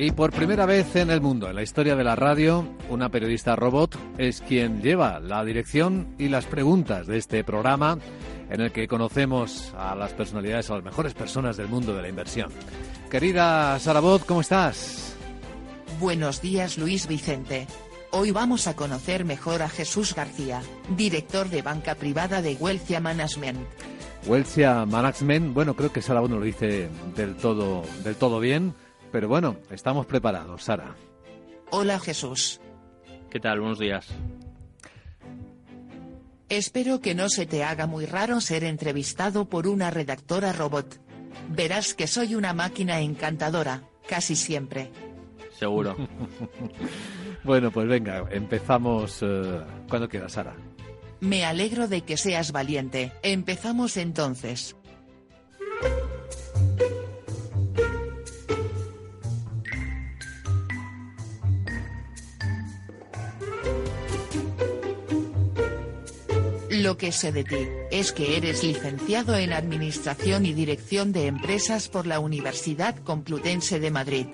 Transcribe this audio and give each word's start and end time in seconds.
Y 0.00 0.12
por 0.12 0.30
primera 0.30 0.64
vez 0.64 0.94
en 0.94 1.10
el 1.10 1.20
mundo, 1.20 1.50
en 1.50 1.56
la 1.56 1.62
historia 1.64 1.96
de 1.96 2.04
la 2.04 2.14
radio, 2.14 2.64
una 2.88 3.08
periodista 3.08 3.56
robot 3.56 3.98
es 4.16 4.40
quien 4.42 4.80
lleva 4.80 5.18
la 5.18 5.44
dirección 5.44 6.14
y 6.18 6.28
las 6.28 6.46
preguntas 6.46 7.08
de 7.08 7.18
este 7.18 7.42
programa 7.42 7.98
en 8.48 8.60
el 8.60 8.70
que 8.70 8.86
conocemos 8.86 9.74
a 9.76 9.96
las 9.96 10.12
personalidades, 10.12 10.70
a 10.70 10.74
las 10.74 10.84
mejores 10.84 11.14
personas 11.14 11.56
del 11.56 11.66
mundo 11.66 11.96
de 11.96 12.02
la 12.02 12.08
inversión. 12.08 12.48
Querida 13.10 13.76
Sarabot, 13.80 14.24
¿cómo 14.24 14.40
estás? 14.40 15.16
Buenos 15.98 16.40
días 16.40 16.78
Luis 16.78 17.08
Vicente. 17.08 17.66
Hoy 18.12 18.30
vamos 18.30 18.68
a 18.68 18.76
conocer 18.76 19.24
mejor 19.24 19.62
a 19.62 19.68
Jesús 19.68 20.14
García, 20.14 20.62
director 20.96 21.48
de 21.48 21.62
banca 21.62 21.96
privada 21.96 22.40
de 22.40 22.54
Welcia 22.54 23.00
Management. 23.00 23.58
Welcia 24.28 24.86
Management, 24.86 25.54
bueno, 25.54 25.74
creo 25.74 25.90
que 25.92 26.02
Sarabot 26.02 26.30
no 26.30 26.38
lo 26.38 26.44
dice 26.44 26.88
del 27.16 27.34
todo, 27.34 27.82
del 28.04 28.14
todo 28.14 28.38
bien. 28.38 28.74
Pero 29.10 29.28
bueno, 29.28 29.56
estamos 29.70 30.06
preparados, 30.06 30.64
Sara. 30.64 30.94
Hola 31.70 31.98
Jesús. 31.98 32.60
¿Qué 33.30 33.40
tal? 33.40 33.60
Buenos 33.60 33.78
días. 33.78 34.08
Espero 36.48 37.00
que 37.00 37.14
no 37.14 37.28
se 37.28 37.44
te 37.44 37.62
haga 37.62 37.86
muy 37.86 38.06
raro 38.06 38.40
ser 38.40 38.64
entrevistado 38.64 39.48
por 39.48 39.66
una 39.66 39.90
redactora 39.90 40.52
robot. 40.52 40.98
Verás 41.50 41.92
que 41.92 42.06
soy 42.06 42.34
una 42.34 42.54
máquina 42.54 43.00
encantadora, 43.00 43.82
casi 44.08 44.34
siempre. 44.34 44.90
Seguro. 45.58 45.96
bueno, 47.44 47.70
pues 47.70 47.86
venga, 47.86 48.24
empezamos 48.30 49.18
eh, 49.22 49.60
cuando 49.88 50.08
quieras, 50.08 50.32
Sara. 50.32 50.54
Me 51.20 51.44
alegro 51.44 51.88
de 51.88 52.02
que 52.02 52.16
seas 52.16 52.52
valiente. 52.52 53.12
Empezamos 53.22 53.96
entonces. 53.96 54.76
Lo 66.82 66.96
que 66.96 67.10
sé 67.10 67.32
de 67.32 67.42
ti, 67.42 67.66
es 67.90 68.12
que 68.12 68.36
eres 68.36 68.62
licenciado 68.62 69.36
en 69.36 69.52
Administración 69.52 70.46
y 70.46 70.52
Dirección 70.52 71.10
de 71.10 71.26
Empresas 71.26 71.88
por 71.88 72.06
la 72.06 72.20
Universidad 72.20 72.94
Complutense 73.02 73.80
de 73.80 73.90
Madrid. 73.90 74.26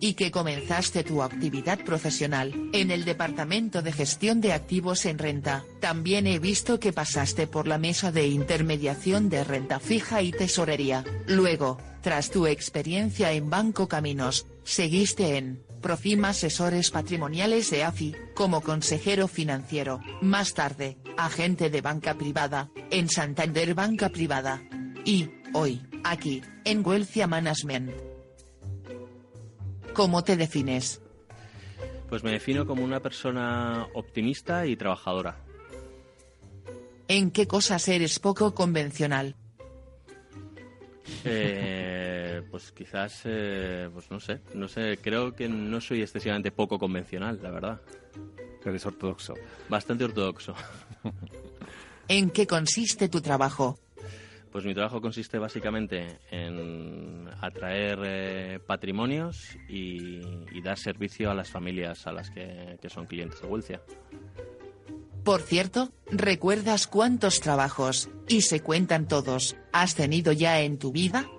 Y 0.00 0.14
que 0.14 0.32
comenzaste 0.32 1.04
tu 1.04 1.22
actividad 1.22 1.78
profesional, 1.84 2.70
en 2.72 2.90
el 2.90 3.04
Departamento 3.04 3.82
de 3.82 3.92
Gestión 3.92 4.40
de 4.40 4.52
Activos 4.52 5.06
en 5.06 5.18
Renta. 5.18 5.64
También 5.78 6.26
he 6.26 6.40
visto 6.40 6.80
que 6.80 6.92
pasaste 6.92 7.46
por 7.46 7.68
la 7.68 7.78
mesa 7.78 8.10
de 8.10 8.26
intermediación 8.26 9.28
de 9.28 9.44
renta 9.44 9.78
fija 9.78 10.22
y 10.22 10.32
tesorería. 10.32 11.04
Luego, 11.28 11.78
tras 12.00 12.32
tu 12.32 12.48
experiencia 12.48 13.30
en 13.30 13.48
Banco 13.48 13.86
Caminos, 13.86 14.46
seguiste 14.64 15.36
en 15.36 15.62
Profim 15.82 16.24
Asesores 16.24 16.90
Patrimoniales 16.90 17.70
de 17.70 17.84
AFI, 17.84 18.16
como 18.34 18.62
consejero 18.62 19.28
financiero, 19.28 20.00
más 20.22 20.54
tarde, 20.54 20.96
agente 21.18 21.68
de 21.68 21.82
banca 21.82 22.14
privada, 22.14 22.70
en 22.90 23.10
Santander 23.10 23.74
Banca 23.74 24.08
Privada. 24.08 24.62
Y, 25.04 25.28
hoy, 25.52 25.82
aquí, 26.04 26.40
en 26.64 26.86
Wealthia 26.86 27.26
Management. 27.26 27.90
¿Cómo 29.92 30.24
te 30.24 30.36
defines? 30.36 31.02
Pues 32.08 32.22
me 32.24 32.30
defino 32.30 32.64
como 32.64 32.84
una 32.84 33.00
persona 33.00 33.86
optimista 33.94 34.66
y 34.66 34.76
trabajadora. 34.76 35.36
¿En 37.08 37.30
qué 37.30 37.46
cosas 37.46 37.88
eres 37.88 38.18
poco 38.18 38.54
convencional? 38.54 39.36
Eh, 41.24 42.21
pues 42.50 42.72
quizás, 42.72 43.22
eh, 43.24 43.90
pues 43.92 44.10
no 44.10 44.20
sé, 44.20 44.40
no 44.54 44.68
sé, 44.68 44.98
creo 45.02 45.34
que 45.34 45.48
no 45.48 45.80
soy 45.80 46.02
excesivamente 46.02 46.50
poco 46.50 46.78
convencional, 46.78 47.38
la 47.42 47.50
verdad. 47.50 47.80
Eres 48.64 48.86
ortodoxo. 48.86 49.34
Bastante 49.68 50.04
ortodoxo. 50.04 50.54
¿En 52.08 52.30
qué 52.30 52.46
consiste 52.46 53.08
tu 53.08 53.20
trabajo? 53.20 53.78
Pues 54.52 54.64
mi 54.64 54.74
trabajo 54.74 55.00
consiste 55.00 55.38
básicamente 55.38 56.20
en 56.30 57.28
atraer 57.40 57.98
eh, 58.04 58.60
patrimonios 58.64 59.56
y, 59.68 60.20
y, 60.52 60.60
dar 60.62 60.78
servicio 60.78 61.30
a 61.30 61.34
las 61.34 61.50
familias 61.50 62.06
a 62.06 62.12
las 62.12 62.30
que, 62.30 62.78
que 62.80 62.90
son 62.90 63.06
clientes 63.06 63.40
de 63.40 63.48
Huelcia. 63.48 63.80
Por 65.24 65.40
cierto, 65.40 65.90
¿recuerdas 66.10 66.86
cuántos 66.86 67.40
trabajos, 67.40 68.10
y 68.28 68.42
se 68.42 68.60
cuentan 68.60 69.08
todos, 69.08 69.56
has 69.72 69.94
tenido 69.94 70.32
ya 70.32 70.60
en 70.60 70.78
tu 70.78 70.92
vida? 70.92 71.30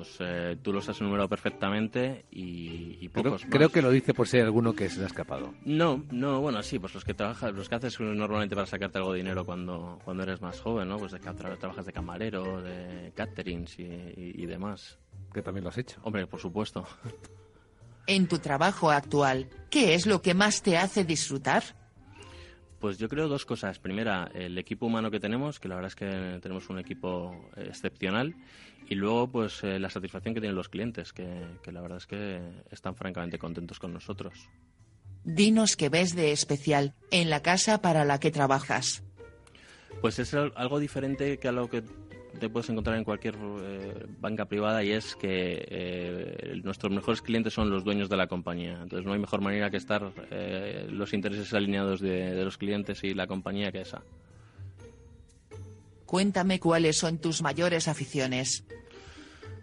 Pues 0.00 0.16
eh, 0.20 0.56
tú 0.62 0.72
los 0.72 0.88
has 0.88 0.98
enumerado 1.02 1.28
perfectamente 1.28 2.24
y, 2.30 2.96
y 3.02 3.08
pocos 3.10 3.42
creo, 3.42 3.50
creo, 3.50 3.68
que 3.68 3.82
lo 3.82 3.90
dice 3.90 4.14
por 4.14 4.26
si 4.26 4.38
hay 4.38 4.44
alguno 4.44 4.72
que 4.72 4.88
se 4.88 4.96
le 4.96 5.04
ha 5.04 5.08
escapado. 5.08 5.52
No, 5.66 6.02
no, 6.10 6.40
bueno, 6.40 6.62
sí, 6.62 6.78
pues 6.78 6.94
los 6.94 7.04
que 7.04 7.12
trabajas, 7.12 7.52
los 7.52 7.68
que 7.68 7.74
haces 7.74 8.00
normalmente 8.00 8.54
para 8.54 8.66
sacarte 8.66 8.96
algo 8.96 9.12
de 9.12 9.18
dinero 9.18 9.44
cuando, 9.44 9.98
cuando 10.02 10.22
eres 10.22 10.40
más 10.40 10.58
joven, 10.58 10.88
¿no? 10.88 10.96
Pues 10.96 11.12
de, 11.12 11.18
trabajas 11.18 11.84
de 11.84 11.92
camarero, 11.92 12.62
de 12.62 13.12
caterings 13.14 13.78
y, 13.78 13.82
y, 13.82 14.32
y 14.42 14.46
demás. 14.46 14.98
Que 15.34 15.42
también 15.42 15.64
lo 15.64 15.68
has 15.68 15.76
hecho. 15.76 16.00
Hombre, 16.02 16.26
por 16.26 16.40
supuesto. 16.40 16.86
En 18.06 18.26
tu 18.26 18.38
trabajo 18.38 18.90
actual, 18.90 19.50
¿qué 19.68 19.92
es 19.92 20.06
lo 20.06 20.22
que 20.22 20.32
más 20.32 20.62
te 20.62 20.78
hace 20.78 21.04
disfrutar? 21.04 21.62
Pues 22.80 22.96
yo 22.96 23.08
creo 23.10 23.28
dos 23.28 23.44
cosas. 23.44 23.78
Primera, 23.78 24.30
el 24.34 24.56
equipo 24.56 24.86
humano 24.86 25.10
que 25.10 25.20
tenemos, 25.20 25.60
que 25.60 25.68
la 25.68 25.74
verdad 25.74 25.88
es 25.88 25.96
que 25.96 26.38
tenemos 26.40 26.70
un 26.70 26.78
equipo 26.78 27.50
excepcional. 27.56 28.34
Y 28.88 28.94
luego, 28.94 29.30
pues 29.30 29.62
eh, 29.62 29.78
la 29.78 29.90
satisfacción 29.90 30.34
que 30.34 30.40
tienen 30.40 30.56
los 30.56 30.70
clientes, 30.70 31.12
que, 31.12 31.28
que, 31.62 31.72
la 31.72 31.82
verdad 31.82 31.98
es 31.98 32.06
que 32.06 32.40
están 32.70 32.96
francamente 32.96 33.38
contentos 33.38 33.78
con 33.78 33.92
nosotros. 33.92 34.48
Dinos 35.24 35.76
qué 35.76 35.90
ves 35.90 36.16
de 36.16 36.32
especial 36.32 36.94
en 37.10 37.28
la 37.28 37.42
casa 37.42 37.82
para 37.82 38.06
la 38.06 38.18
que 38.18 38.30
trabajas. 38.30 39.02
Pues 40.00 40.18
es 40.18 40.32
algo 40.32 40.78
diferente 40.78 41.38
que 41.38 41.48
a 41.48 41.52
lo 41.52 41.68
que 41.68 41.84
te 42.38 42.48
puedes 42.48 42.68
encontrar 42.70 42.96
en 42.96 43.04
cualquier 43.04 43.36
eh, 43.36 44.06
banca 44.20 44.46
privada 44.46 44.82
y 44.84 44.92
es 44.92 45.16
que 45.16 45.66
eh, 45.68 46.60
nuestros 46.62 46.92
mejores 46.92 47.22
clientes 47.22 47.52
son 47.52 47.70
los 47.70 47.84
dueños 47.84 48.08
de 48.08 48.16
la 48.16 48.26
compañía. 48.26 48.78
Entonces 48.82 49.04
no 49.06 49.12
hay 49.12 49.18
mejor 49.18 49.40
manera 49.40 49.70
que 49.70 49.76
estar 49.76 50.12
eh, 50.30 50.86
los 50.90 51.12
intereses 51.12 51.52
alineados 51.54 52.00
de, 52.00 52.34
de 52.34 52.44
los 52.44 52.58
clientes 52.58 53.02
y 53.04 53.14
la 53.14 53.26
compañía 53.26 53.72
que 53.72 53.80
esa. 53.80 54.02
Cuéntame 56.06 56.58
cuáles 56.58 56.96
son 56.96 57.18
tus 57.18 57.42
mayores 57.42 57.88
aficiones. 57.88 58.64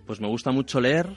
Pues 0.06 0.22
me 0.22 0.28
gusta 0.28 0.52
mucho 0.52 0.80
leer, 0.80 1.08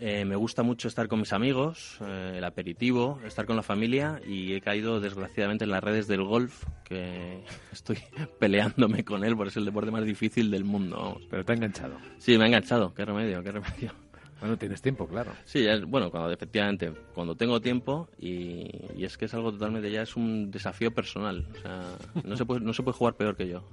eh, 0.00 0.24
me 0.24 0.34
gusta 0.34 0.62
mucho 0.62 0.88
estar 0.88 1.08
con 1.08 1.20
mis 1.20 1.34
amigos, 1.34 1.98
eh, 2.00 2.36
el 2.38 2.44
aperitivo, 2.44 3.20
estar 3.26 3.44
con 3.44 3.54
la 3.54 3.62
familia 3.62 4.18
y 4.26 4.54
he 4.54 4.62
caído 4.62 4.98
desgraciadamente 4.98 5.64
en 5.64 5.70
las 5.70 5.84
redes 5.84 6.08
del 6.08 6.22
golf, 6.22 6.64
que 6.84 7.44
estoy 7.72 7.98
peleándome 8.38 9.04
con 9.04 9.24
él, 9.24 9.36
porque 9.36 9.50
es 9.50 9.56
el 9.58 9.66
deporte 9.66 9.90
más 9.90 10.04
difícil 10.04 10.50
del 10.50 10.64
mundo. 10.64 10.96
Vamos. 10.96 11.22
Pero 11.28 11.44
te 11.44 11.52
ha 11.52 11.54
enganchado. 11.54 11.98
Sí, 12.16 12.38
me 12.38 12.44
ha 12.44 12.46
enganchado, 12.46 12.94
qué 12.94 13.04
remedio, 13.04 13.42
qué 13.42 13.52
remedio. 13.52 13.92
Bueno, 14.40 14.56
tienes 14.56 14.80
tiempo, 14.80 15.06
claro. 15.06 15.32
Sí, 15.44 15.66
es, 15.66 15.84
bueno, 15.84 16.10
cuando 16.10 16.32
efectivamente, 16.32 16.90
cuando 17.12 17.34
tengo 17.34 17.60
tiempo 17.60 18.08
y, 18.18 18.70
y, 18.96 19.04
es 19.04 19.18
que 19.18 19.26
es 19.26 19.34
algo 19.34 19.52
totalmente, 19.52 19.90
ya 19.90 20.00
es 20.00 20.16
un 20.16 20.50
desafío 20.50 20.94
personal. 20.94 21.46
O 21.58 21.60
sea, 21.60 21.82
no 22.24 22.38
se 22.38 22.46
puede, 22.46 22.62
no 22.62 22.72
se 22.72 22.82
puede 22.82 22.96
jugar 22.96 23.16
peor 23.16 23.36
que 23.36 23.46
yo. 23.46 23.68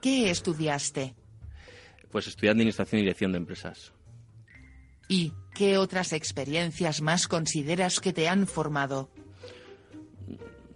¿Qué 0.00 0.28
estudiaste? 0.28 1.14
Pues 2.10 2.26
estudié 2.26 2.50
Administración 2.50 2.98
y 2.98 3.02
Dirección 3.02 3.30
de 3.30 3.38
Empresas. 3.38 3.92
¿Y 5.12 5.34
qué 5.54 5.76
otras 5.76 6.14
experiencias 6.14 7.02
más 7.02 7.28
consideras 7.28 8.00
que 8.00 8.14
te 8.14 8.28
han 8.28 8.46
formado? 8.46 9.10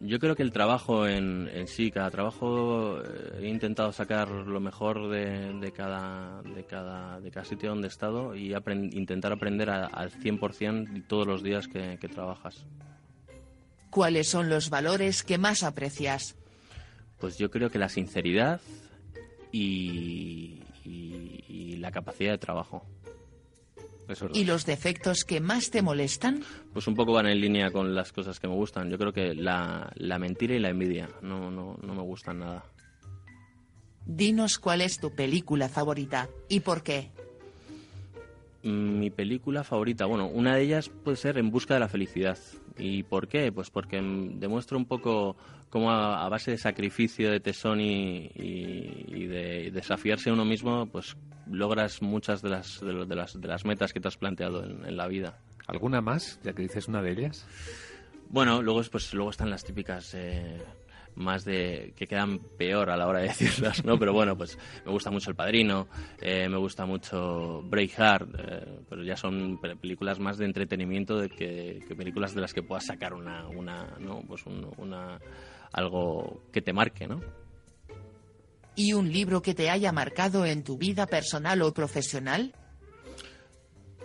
Yo 0.01 0.19
creo 0.19 0.37
que 0.37 0.43
el 0.43 0.53
trabajo 0.53 1.09
en, 1.09 1.49
en 1.55 1.67
sí, 1.67 1.91
cada 1.91 2.11
trabajo 2.11 3.01
eh, 3.03 3.39
he 3.41 3.49
intentado 3.49 3.93
sacar 3.93 4.29
lo 4.29 4.61
mejor 4.61 5.09
de, 5.09 5.55
de, 5.55 5.73
cada, 5.73 6.43
de, 6.43 6.65
cada, 6.65 7.19
de 7.19 7.31
cada 7.31 7.47
sitio 7.47 7.71
donde 7.71 7.87
he 7.87 7.91
estado 7.91 8.35
y 8.37 8.53
aprend 8.53 8.93
intentar 8.93 9.33
aprender 9.33 9.71
a, 9.71 9.87
al 9.87 10.11
100% 10.11 11.07
todos 11.07 11.27
los 11.27 11.43
días 11.43 11.67
que, 11.67 11.97
que 11.99 12.09
trabajas. 12.09 12.67
¿cuáles 13.89 14.29
son 14.29 14.51
los 14.51 14.69
valores 14.69 15.23
que 15.23 15.39
más 15.39 15.63
aprecias? 15.63 16.37
Pues 17.19 17.39
yo 17.39 17.51
creo 17.51 17.71
que 17.71 17.79
la 17.79 17.89
sinceridad 17.89 18.61
y, 19.51 20.61
y- 20.85 21.43
y 21.49 21.77
la 21.79 21.91
capacidad 21.91 22.33
de 22.33 22.39
trabajo. 22.39 22.85
Eso 24.09 24.27
es 24.27 24.37
¿Y 24.39 24.45
los 24.45 24.65
defectos 24.67 25.25
que 25.25 25.41
más 25.41 25.71
te 25.71 25.83
molestan? 25.83 26.43
Pues 26.73 26.87
un 26.87 26.95
poco 26.95 27.13
van 27.13 27.27
en 27.27 27.41
línea 27.41 27.71
con 27.71 27.95
las 27.95 28.13
cosas 28.13 28.39
que 28.39 28.47
me 28.49 28.55
gustan. 28.55 28.89
Yo 28.91 28.99
creo 28.99 29.13
que 29.13 29.35
la, 29.35 29.91
la 29.97 30.19
mentira 30.19 30.55
y 30.55 30.61
la 30.61 30.69
envidia 30.71 31.09
no, 31.23 31.51
no, 31.51 31.77
no 31.83 31.95
me 31.95 32.03
gustan 32.03 32.39
nada. 32.41 32.65
Dinos 34.05 34.59
cuál 34.59 34.81
es 34.83 34.99
tu 35.01 35.15
película 35.15 35.69
favorita 35.69 36.29
y 36.49 36.61
por 36.61 36.83
qué. 36.83 37.11
Mi 38.63 39.11
película 39.11 39.63
favorita, 39.63 40.07
bueno, 40.07 40.27
una 40.29 40.57
de 40.57 40.63
ellas 40.63 40.89
puede 41.05 41.17
ser 41.17 41.39
En 41.39 41.51
busca 41.51 41.75
de 41.75 41.81
la 41.81 41.89
felicidad. 41.89 42.39
¿Y 42.79 43.05
por 43.05 43.29
qué? 43.29 43.51
Pues 43.53 43.71
porque 43.71 44.01
demuestra 44.35 44.77
un 44.77 44.87
poco 44.87 45.37
cómo 45.71 45.91
a, 45.91 46.25
a 46.25 46.29
base 46.29 46.51
de 46.53 46.59
sacrificio, 46.59 47.31
de 47.31 47.41
tesón 47.41 47.81
y, 47.81 48.27
y- 48.35 49.05
y 49.09 49.27
de 49.27 49.71
desafiarse 49.73 50.31
a 50.31 50.33
uno 50.33 50.45
mismo, 50.45 50.87
pues 50.87 51.17
logras 51.51 52.03
muchas 52.03 52.43
de 52.43 52.51
las, 52.51 52.81
de, 52.81 53.07
de 53.07 53.15
las, 53.17 53.41
de 53.41 53.49
las 53.49 53.65
metas 53.65 53.93
que 53.93 54.01
te 54.01 54.09
has 54.09 54.17
planteado 54.17 54.65
en, 54.65 54.85
en 54.87 54.97
la 54.97 55.07
vida. 55.09 55.39
¿Alguna 55.67 56.01
más, 56.01 56.39
ya 56.43 56.53
que 56.53 56.63
dices 56.63 56.89
una 56.89 57.03
de 57.03 57.11
ellas? 57.13 57.45
Bueno, 58.29 58.63
luego, 58.63 58.81
es- 58.81 58.89
pues, 58.89 59.13
luego 59.15 59.31
están 59.31 59.51
las 59.51 59.65
típicas 59.65 60.13
eh, 60.15 60.61
más 61.15 61.45
de 61.45 61.93
que 61.97 62.07
quedan 62.07 62.39
peor 62.57 62.91
a 62.91 62.97
la 62.97 63.07
hora 63.07 63.21
de 63.21 63.29
decirlas, 63.29 63.85
¿no? 63.85 63.99
Pero 63.99 64.13
bueno, 64.13 64.37
pues 64.37 64.59
me 64.85 64.91
gusta 64.93 65.11
mucho 65.11 65.31
El 65.31 65.37
Padrino, 65.37 65.87
eh, 66.21 66.49
me 66.49 66.57
gusta 66.57 66.87
mucho 66.87 67.63
Braveheart, 67.63 68.29
eh, 68.39 68.79
pero 68.89 69.03
ya 69.05 69.17
son 69.17 69.59
pe- 69.59 69.77
películas 69.77 70.19
más 70.19 70.39
de 70.39 70.45
entretenimiento 70.45 71.19
de 71.19 71.29
que, 71.29 71.81
que 71.87 71.95
películas 71.97 72.35
de 72.35 72.41
las 72.41 72.53
que 72.53 72.63
puedas 72.63 72.85
sacar 72.87 73.15
una, 73.15 73.49
una 73.49 73.87
¿no? 74.01 74.23
Pues 74.27 74.45
un- 74.47 74.71
una 74.77 75.19
algo 75.73 76.41
que 76.53 76.63
te 76.63 76.73
marque, 76.73 77.07
¿no? 77.07 77.21
¿Y 78.77 78.93
un 78.93 79.11
libro 79.11 79.41
que 79.43 79.55
te 79.55 79.71
haya 79.71 79.91
marcado 79.91 80.45
en 80.45 80.63
tu 80.63 80.77
vida 80.77 81.07
personal 81.07 81.63
o 81.63 81.73
profesional? 81.73 82.53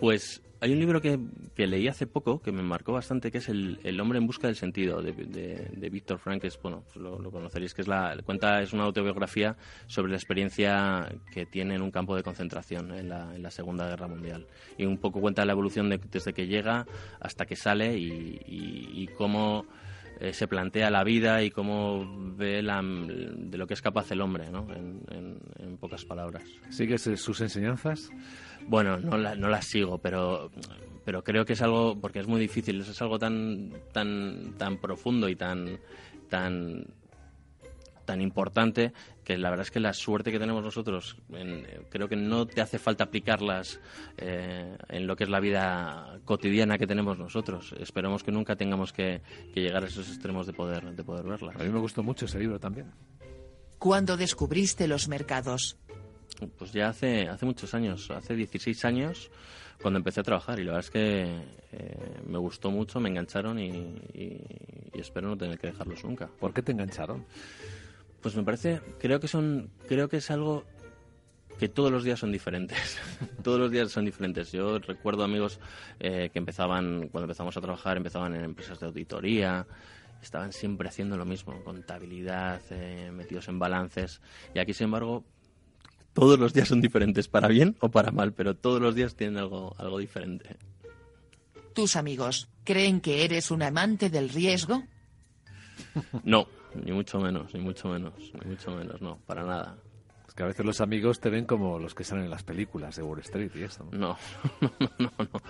Pues 0.00 0.42
hay 0.60 0.72
un 0.72 0.78
libro 0.78 1.00
que, 1.00 1.18
que 1.54 1.66
leí 1.66 1.88
hace 1.88 2.06
poco 2.06 2.40
que 2.40 2.52
me 2.52 2.62
marcó 2.62 2.92
bastante, 2.92 3.30
que 3.30 3.38
es 3.38 3.48
El, 3.48 3.78
El 3.84 4.00
hombre 4.00 4.18
en 4.18 4.26
busca 4.26 4.46
del 4.46 4.56
sentido, 4.56 5.02
de, 5.02 5.12
de, 5.12 5.68
de 5.72 5.90
Víctor 5.90 6.18
Frank, 6.18 6.44
es, 6.44 6.58
bueno, 6.62 6.84
lo, 6.94 7.18
lo 7.18 7.30
conoceréis, 7.30 7.74
que 7.74 7.82
es 7.82 7.88
la 7.88 8.16
cuenta 8.24 8.62
es 8.62 8.72
una 8.72 8.84
autobiografía 8.84 9.56
sobre 9.86 10.10
la 10.12 10.16
experiencia 10.18 11.12
que 11.32 11.46
tiene 11.46 11.74
en 11.74 11.82
un 11.82 11.90
campo 11.90 12.16
de 12.16 12.22
concentración 12.22 12.92
en 12.94 13.08
la, 13.08 13.34
en 13.34 13.42
la 13.42 13.50
Segunda 13.50 13.88
Guerra 13.88 14.08
Mundial. 14.08 14.46
Y 14.78 14.86
un 14.86 14.98
poco 14.98 15.20
cuenta 15.20 15.44
la 15.44 15.52
evolución 15.52 15.90
de- 15.90 15.98
desde 16.10 16.32
que 16.32 16.46
llega 16.46 16.86
hasta 17.20 17.44
que 17.44 17.56
sale 17.56 17.98
y, 17.98 18.40
y- 18.46 19.02
y 19.02 19.06
cómo 19.08 19.66
eh, 20.22 20.32
se 20.32 20.46
plantea 20.46 20.88
la 20.90 21.02
vida 21.02 21.42
y 21.42 21.50
cómo 21.50 22.06
ve 22.36 22.62
la, 22.62 22.80
de 22.82 23.58
lo 23.58 23.66
que 23.66 23.74
es 23.74 23.82
capaz 23.82 24.10
el 24.12 24.20
hombre, 24.20 24.50
¿no? 24.50 24.66
En, 24.72 25.00
en- 25.10 25.38
en 25.58 25.76
pocas 25.78 26.04
palabras. 26.04 26.44
¿Sigues 26.70 27.06
eh, 27.08 27.16
sus 27.16 27.40
enseñanzas? 27.40 28.08
Bueno, 28.68 28.98
no, 28.98 29.16
la, 29.18 29.34
no 29.34 29.48
las 29.48 29.64
sigo, 29.66 29.98
pero, 29.98 30.50
pero 31.04 31.24
creo 31.24 31.44
que 31.44 31.54
es 31.54 31.62
algo, 31.62 31.98
porque 32.00 32.20
es 32.20 32.28
muy 32.28 32.40
difícil, 32.40 32.80
es 32.80 33.02
algo 33.02 33.18
tan, 33.18 33.72
tan, 33.92 34.54
tan 34.56 34.76
profundo 34.78 35.28
y 35.28 35.34
tan, 35.34 35.78
tan, 36.28 36.86
tan 38.04 38.20
importante 38.20 38.92
que 39.24 39.38
la 39.38 39.50
verdad 39.50 39.64
es 39.66 39.70
que 39.70 39.80
la 39.80 39.92
suerte 39.92 40.32
que 40.32 40.38
tenemos 40.38 40.62
nosotros, 40.64 41.16
en- 41.32 41.66
creo 41.90 42.08
que 42.08 42.16
no 42.16 42.46
te 42.46 42.60
hace 42.60 42.78
falta 42.78 43.04
aplicarlas 43.04 43.80
eh, 44.16 44.76
en 44.88 45.06
lo 45.06 45.16
que 45.16 45.24
es 45.24 45.30
la 45.30 45.40
vida 45.40 46.18
cotidiana 46.24 46.78
que 46.78 46.86
tenemos 46.86 47.18
nosotros. 47.18 47.74
Esperemos 47.78 48.22
que 48.22 48.32
nunca 48.32 48.56
tengamos 48.56 48.92
que, 48.92 49.20
que 49.54 49.60
llegar 49.60 49.84
a 49.84 49.86
esos 49.86 50.08
extremos 50.08 50.46
de 50.46 50.52
poder, 50.52 50.84
de 50.94 51.04
poder 51.04 51.24
verlas. 51.26 51.56
A 51.56 51.64
mí 51.64 51.68
me 51.70 51.78
gustó 51.78 52.02
mucho 52.02 52.26
ese 52.26 52.38
libro 52.38 52.58
también. 52.58 52.90
¿Cuándo 53.78 54.16
descubriste 54.16 54.86
los 54.86 55.08
mercados? 55.08 55.76
Pues 56.58 56.72
ya 56.72 56.88
hace, 56.88 57.28
hace 57.28 57.46
muchos 57.46 57.74
años, 57.74 58.10
hace 58.10 58.34
16 58.34 58.84
años, 58.84 59.30
cuando 59.80 59.98
empecé 59.98 60.20
a 60.20 60.22
trabajar. 60.24 60.58
Y 60.58 60.64
la 60.64 60.72
verdad 60.72 60.86
es 60.86 60.90
que 60.90 61.22
eh, 61.72 62.20
me 62.26 62.38
gustó 62.38 62.70
mucho, 62.70 62.98
me 63.00 63.08
engancharon 63.10 63.58
y, 63.58 63.68
y- 64.14 64.40
y 64.94 65.00
espero 65.00 65.28
no 65.28 65.36
tener 65.36 65.58
que 65.58 65.68
dejarlos 65.68 66.02
nunca. 66.04 66.28
¿Por 66.40 66.52
qué 66.52 66.62
te 66.62 66.72
engancharon? 66.72 67.24
Pues 68.22 68.36
me 68.36 68.44
parece, 68.44 68.80
creo 69.00 69.18
que 69.18 69.28
son, 69.28 69.70
creo 69.88 70.08
que 70.08 70.18
es 70.18 70.30
algo 70.30 70.64
que 71.58 71.68
todos 71.68 71.90
los 71.90 72.04
días 72.04 72.18
son 72.18 72.32
diferentes. 72.32 72.98
todos 73.42 73.58
los 73.58 73.70
días 73.70 73.90
son 73.90 74.04
diferentes. 74.04 74.52
Yo 74.52 74.78
recuerdo 74.78 75.24
amigos 75.24 75.58
eh, 76.00 76.30
que 76.32 76.38
empezaban, 76.38 77.08
cuando 77.08 77.24
empezamos 77.24 77.56
a 77.56 77.60
trabajar, 77.60 77.96
empezaban 77.96 78.34
en 78.34 78.44
empresas 78.44 78.80
de 78.80 78.86
auditoría, 78.86 79.66
estaban 80.22 80.52
siempre 80.52 80.88
haciendo 80.88 81.16
lo 81.16 81.24
mismo, 81.24 81.62
contabilidad, 81.64 82.60
eh, 82.70 83.10
metidos 83.12 83.48
en 83.48 83.58
balances. 83.58 84.20
Y 84.54 84.60
aquí, 84.60 84.72
sin 84.72 84.84
embargo, 84.84 85.24
todos 86.12 86.38
los 86.38 86.52
días 86.52 86.68
son 86.68 86.80
diferentes, 86.80 87.28
para 87.28 87.48
bien 87.48 87.76
o 87.80 87.90
para 87.90 88.12
mal, 88.12 88.32
pero 88.32 88.54
todos 88.54 88.80
los 88.80 88.94
días 88.94 89.16
tienen 89.16 89.38
algo, 89.38 89.74
algo 89.78 89.98
diferente. 89.98 90.56
¿Tus 91.74 91.96
amigos 91.96 92.48
creen 92.64 93.00
que 93.00 93.24
eres 93.24 93.50
un 93.50 93.62
amante 93.62 94.10
del 94.10 94.28
riesgo? 94.28 94.84
No, 96.22 96.46
ni 96.74 96.92
mucho 96.92 97.18
menos, 97.18 97.52
ni 97.54 97.60
mucho 97.60 97.88
menos, 97.88 98.14
ni 98.42 98.50
mucho 98.50 98.70
menos, 98.70 99.00
no, 99.00 99.18
para 99.26 99.42
nada. 99.44 99.76
Es 100.28 100.34
que 100.34 100.42
a 100.44 100.46
veces 100.46 100.64
los 100.64 100.80
amigos 100.80 101.20
te 101.20 101.28
ven 101.28 101.44
como 101.44 101.78
los 101.78 101.94
que 101.94 102.04
salen 102.04 102.24
en 102.24 102.30
las 102.30 102.42
películas 102.42 102.96
de 102.96 103.02
Wall 103.02 103.20
Street 103.20 103.50
y 103.54 103.62
eso. 103.64 103.86
¿no? 103.92 104.16
No, 104.60 104.70
no, 104.78 104.90
no, 104.98 105.12
no. 105.18 105.40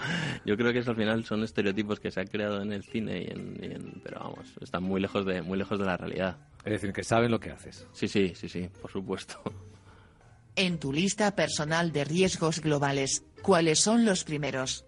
Yo 0.44 0.56
creo 0.56 0.72
que 0.72 0.80
eso 0.80 0.90
al 0.90 0.96
final 0.96 1.24
son 1.24 1.44
estereotipos 1.44 2.00
que 2.00 2.10
se 2.10 2.20
han 2.20 2.26
creado 2.26 2.60
en 2.62 2.72
el 2.72 2.82
cine 2.82 3.22
y 3.22 3.26
en, 3.30 3.58
y 3.62 3.66
en- 3.66 4.00
pero 4.02 4.18
vamos, 4.20 4.52
están 4.60 4.82
muy 4.82 5.00
lejos 5.00 5.24
de 5.24 5.40
muy 5.42 5.56
lejos 5.56 5.78
de 5.78 5.84
la 5.84 5.96
realidad. 5.96 6.36
Es 6.64 6.72
decir, 6.72 6.92
que 6.92 7.04
saben 7.04 7.30
lo 7.30 7.38
que 7.38 7.50
haces. 7.50 7.86
Sí, 7.92 8.08
sí, 8.08 8.32
sí, 8.34 8.48
sí, 8.48 8.68
por 8.80 8.90
supuesto. 8.90 9.40
En 10.56 10.78
tu 10.78 10.92
lista 10.92 11.34
personal 11.34 11.92
de 11.92 12.04
riesgos 12.04 12.60
globales, 12.60 13.24
¿cuáles 13.40 13.80
son 13.80 14.04
los 14.04 14.24
primeros? 14.24 14.84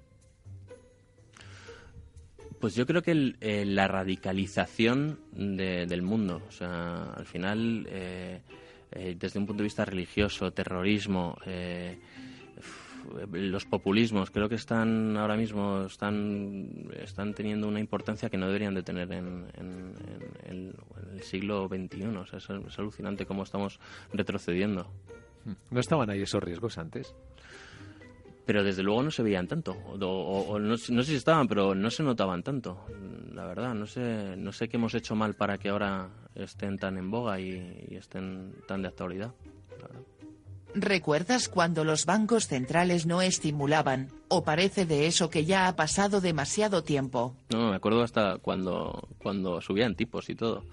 Pues 2.64 2.74
yo 2.76 2.86
creo 2.86 3.02
que 3.02 3.10
el- 3.10 3.36
eh, 3.42 3.66
la 3.66 3.86
radicalización 3.88 5.18
de- 5.32 5.84
del 5.84 6.00
mundo, 6.00 6.40
o 6.48 6.50
sea, 6.50 7.12
al 7.12 7.26
final, 7.26 7.86
eh, 7.90 8.40
eh, 8.90 9.14
desde 9.18 9.38
un 9.38 9.44
punto 9.44 9.58
de 9.62 9.64
vista 9.64 9.84
religioso, 9.84 10.50
terrorismo, 10.50 11.36
eh, 11.44 11.98
los 13.32 13.66
populismos, 13.66 14.30
creo 14.30 14.48
que 14.48 14.54
están 14.54 15.14
ahora 15.18 15.36
mismo 15.36 15.84
están, 15.84 16.88
están 17.02 17.34
teniendo 17.34 17.68
una 17.68 17.80
importancia 17.80 18.30
que 18.30 18.38
no 18.38 18.46
deberían 18.46 18.72
de 18.72 18.82
tener 18.82 19.12
en, 19.12 19.44
en- 19.58 19.94
en- 20.48 20.48
en- 20.48 20.74
en 21.02 21.10
el 21.16 21.22
siglo 21.22 21.68
XXI. 21.68 22.16
O 22.16 22.24
sea, 22.24 22.38
es, 22.38 22.48
es 22.48 22.78
alucinante 22.78 23.26
cómo 23.26 23.42
estamos 23.42 23.78
retrocediendo. 24.14 24.90
¿No 25.70 25.80
estaban 25.80 26.08
ahí 26.08 26.22
esos 26.22 26.42
riesgos 26.42 26.78
antes? 26.78 27.14
Pero 28.46 28.62
desde 28.62 28.82
luego 28.82 29.02
no 29.02 29.10
se 29.10 29.22
veían 29.22 29.48
tanto. 29.48 29.72
O, 29.72 29.94
o- 29.96 30.48
o 30.52 30.58
no, 30.58 30.68
no 30.70 30.76
sé 30.76 31.04
si 31.04 31.14
estaban, 31.14 31.48
pero 31.48 31.74
no 31.74 31.90
se 31.90 32.02
notaban 32.02 32.42
tanto. 32.42 32.84
La 33.32 33.46
verdad, 33.46 33.74
no 33.74 33.86
sé, 33.86 34.36
no 34.36 34.52
sé 34.52 34.68
qué 34.68 34.76
hemos 34.76 34.94
hecho 34.94 35.14
mal 35.14 35.34
para 35.34 35.56
que 35.58 35.70
ahora 35.70 36.08
estén 36.34 36.76
tan 36.78 36.98
en 36.98 37.10
boga 37.10 37.40
y, 37.40 37.86
y 37.88 37.96
estén 37.96 38.54
tan 38.68 38.82
de 38.82 38.88
actualidad. 38.88 39.32
la 39.80 39.88
verdad. 39.88 40.02
¿Recuerdas 40.76 41.48
cuando 41.48 41.84
los 41.84 42.04
bancos 42.04 42.48
centrales 42.48 43.06
no 43.06 43.22
estimulaban, 43.22 44.08
o 44.26 44.42
parece 44.42 44.86
de 44.86 45.06
eso 45.06 45.30
que 45.30 45.44
ya 45.44 45.68
ha 45.68 45.76
pasado 45.76 46.20
demasiado 46.20 46.82
tiempo? 46.82 47.36
No, 47.50 47.70
me 47.70 47.76
acuerdo 47.76 48.02
hasta 48.02 48.38
cuando, 48.38 49.08
cuando 49.18 49.60
subían 49.60 49.94
tipos 49.94 50.28
y 50.30 50.34
todo. 50.34 50.64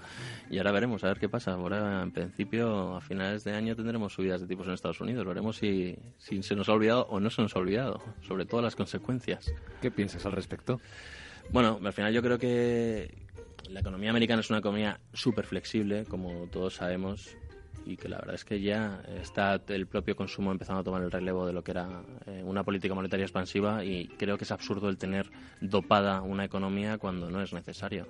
Y 0.50 0.58
ahora 0.58 0.72
veremos, 0.72 1.03
a 1.03 1.08
ver 1.08 1.20
qué 1.20 1.29
pasa. 1.29 1.51
Ahora, 1.51 2.01
en 2.01 2.12
principio, 2.12 2.96
a 2.96 3.01
finales 3.01 3.43
de 3.43 3.53
año 3.53 3.75
tendremos 3.75 4.13
subidas 4.13 4.41
de 4.41 4.48
tipos 4.48 4.65
en 4.65 4.74
Estados 4.74 5.01
Unidos. 5.01 5.24
Veremos 5.25 5.58
si, 5.58 5.96
si 6.17 6.41
se 6.41 6.55
nos 6.55 6.67
ha 6.67 6.74
olvidado 6.74 7.05
o 7.10 7.20
no 7.20 7.29
se 7.29 7.43
nos 7.43 7.55
ha 7.55 7.60
olvidado, 7.60 8.01
sobre 8.27 8.46
todo 8.46 8.63
las 8.63 8.75
consecuencias. 8.75 9.53
¿Qué 9.81 9.91
piensas 9.91 10.25
al 10.25 10.31
respecto? 10.31 10.81
Bueno, 11.51 11.79
al 11.84 11.93
final 11.93 12.12
yo 12.12 12.24
creo 12.24 12.39
que 12.39 13.13
la 13.70 13.81
economía 13.81 14.10
americana 14.10 14.39
es 14.39 14.50
una 14.50 14.60
economía 14.60 15.00
súper 15.13 15.46
flexible, 15.46 16.05
como 16.05 16.48
todos 16.48 16.75
sabemos, 16.75 17.38
y 17.86 17.98
que 17.98 18.10
la 18.10 18.18
verdad 18.18 18.36
es 18.36 18.46
que 18.46 18.62
ya 18.62 19.02
está 19.22 19.62
el 19.68 19.88
propio 19.88 20.16
consumo 20.16 20.52
empezando 20.52 20.82
a 20.82 20.84
tomar 20.84 21.02
el 21.02 21.12
relevo 21.12 21.46
de 21.46 21.54
lo 21.54 21.64
que 21.64 21.72
era 21.72 22.04
eh, 22.26 22.42
una 22.46 22.64
política 22.64 22.94
monetaria 22.94 23.26
expansiva 23.26 23.84
y 23.84 24.08
creo 24.08 24.38
que 24.38 24.44
es 24.44 24.52
absurdo 24.52 24.90
el 24.90 24.98
tener 24.98 25.30
dopada 25.60 26.22
una 26.22 26.46
economía 26.46 26.98
cuando 26.98 27.30
no 27.30 27.42
es 27.42 27.54
necesario. 27.54 28.08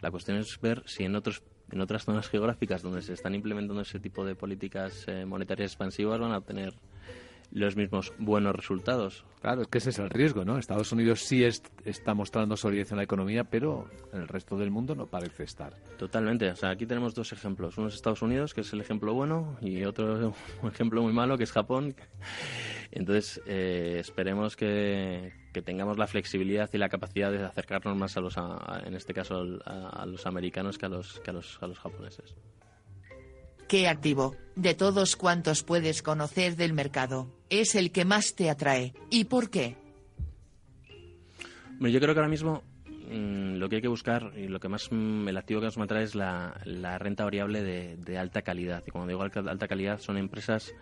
La 0.00 0.10
cuestión 0.10 0.36
es 0.36 0.60
ver 0.60 0.82
si 0.86 1.04
en 1.04 1.16
otros 1.16 1.42
en 1.70 1.80
otras 1.82 2.04
zonas 2.04 2.28
geográficas 2.28 2.82
donde 2.82 3.02
se 3.02 3.12
están 3.12 3.34
implementando 3.34 3.82
ese 3.82 4.00
tipo 4.00 4.24
de 4.24 4.34
políticas 4.34 5.04
eh, 5.06 5.26
monetarias 5.26 5.72
expansivas 5.72 6.18
van 6.18 6.32
a 6.32 6.40
tener 6.40 6.72
los 7.50 7.76
mismos 7.76 8.12
buenos 8.18 8.54
resultados. 8.54 9.24
Claro, 9.40 9.62
es 9.62 9.68
que 9.68 9.78
ese 9.78 9.90
es 9.90 9.98
el 9.98 10.10
riesgo, 10.10 10.44
¿no? 10.44 10.58
Estados 10.58 10.90
Unidos 10.92 11.20
sí 11.20 11.44
está 11.44 12.14
mostrando 12.14 12.56
solidez 12.56 12.90
en 12.90 12.96
la 12.96 13.04
economía, 13.04 13.44
pero 13.44 13.88
en 14.12 14.22
el 14.22 14.28
resto 14.28 14.56
del 14.56 14.70
mundo 14.70 14.94
no 14.94 15.06
parece 15.06 15.44
estar. 15.44 15.74
Totalmente. 15.96 16.50
O 16.50 16.56
sea, 16.56 16.70
aquí 16.70 16.86
tenemos 16.86 17.14
dos 17.14 17.32
ejemplos. 17.32 17.78
Uno 17.78 17.88
es 17.88 17.94
Estados 17.94 18.22
Unidos, 18.22 18.52
que 18.52 18.62
es 18.62 18.72
el 18.72 18.80
ejemplo 18.80 19.14
bueno, 19.14 19.56
y 19.60 19.84
otro 19.84 20.34
un 20.62 20.68
ejemplo 20.72 21.02
muy 21.02 21.12
malo, 21.12 21.38
que 21.38 21.44
es 21.44 21.52
Japón. 21.52 21.94
Entonces, 22.90 23.40
eh, 23.46 23.96
esperemos 24.00 24.56
que, 24.56 25.32
tengamos 25.64 25.98
la 25.98 26.06
flexibilidad 26.06 26.70
y 26.72 26.78
la 26.78 26.88
capacidad 26.88 27.32
de 27.32 27.44
acercarnos 27.44 27.96
más 27.96 28.16
a 28.16 28.20
los, 28.20 28.36
en 28.84 28.94
este 28.94 29.12
caso, 29.12 29.44
a, 29.64 30.06
los 30.06 30.24
americanos 30.24 30.78
que 30.78 30.86
a 30.86 30.88
los, 30.88 31.18
que 31.18 31.30
a 31.30 31.32
los, 31.32 31.58
a 31.60 31.66
los 31.66 31.78
japoneses. 31.80 32.36
¿Qué 33.68 33.86
activo, 33.86 34.34
de 34.56 34.72
todos 34.72 35.14
cuantos 35.14 35.62
puedes 35.62 36.02
conocer 36.02 36.56
del 36.56 36.72
mercado, 36.72 37.30
es 37.50 37.74
el 37.74 37.92
que 37.92 38.06
más 38.06 38.34
te 38.34 38.48
atrae? 38.48 38.94
¿Y 39.10 39.24
por 39.24 39.50
qué? 39.50 39.76
yo 41.78 42.00
creo 42.00 42.14
que 42.14 42.20
ahora 42.20 42.30
mismo 42.30 42.62
mm, 42.86 43.56
lo 43.56 43.68
que 43.68 43.76
hay 43.76 43.82
que 43.82 43.88
buscar 43.88 44.32
y 44.38 44.48
lo 44.48 44.58
que 44.58 44.70
más 44.70 44.88
mm, 44.90 45.28
el 45.28 45.36
activo 45.36 45.60
que 45.60 45.66
más 45.66 45.76
me 45.76 45.84
atrae 45.84 46.04
es 46.04 46.14
la, 46.14 46.54
renta 46.98 47.24
variable 47.24 47.62
de, 47.62 48.18
alta 48.18 48.40
calidad. 48.40 48.82
Y 48.86 48.90
cuando 48.90 49.08
digo 49.08 49.22
alta 49.22 49.68
calidad 49.68 50.00
son 50.00 50.16
empresas 50.16 50.74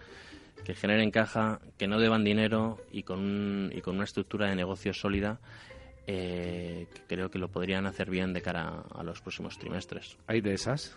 que 0.65 0.77
generen 0.77 1.11
caja, 1.11 1.61
que 1.77 1.89
no 1.89 1.99
deban 1.99 2.23
dinero 2.23 2.79
y 2.93 3.03
con, 3.03 3.73
y 3.75 3.81
con 3.81 3.97
una 3.97 4.05
estructura 4.05 4.49
de 4.49 4.55
negocio 4.55 4.95
sólida 4.95 5.41
eh, 6.07 6.87
que 6.95 7.01
creo 7.09 7.33
que 7.33 7.41
lo 7.41 7.49
podrían 7.49 7.87
hacer 7.87 8.11
bien 8.11 8.33
de 8.33 8.43
cara 8.43 8.85
a 8.95 9.03
los 9.03 9.21
próximos 9.21 9.59
trimestres. 9.59 10.17
¿Hay 10.29 10.41
de 10.41 10.55
esas? 10.55 10.97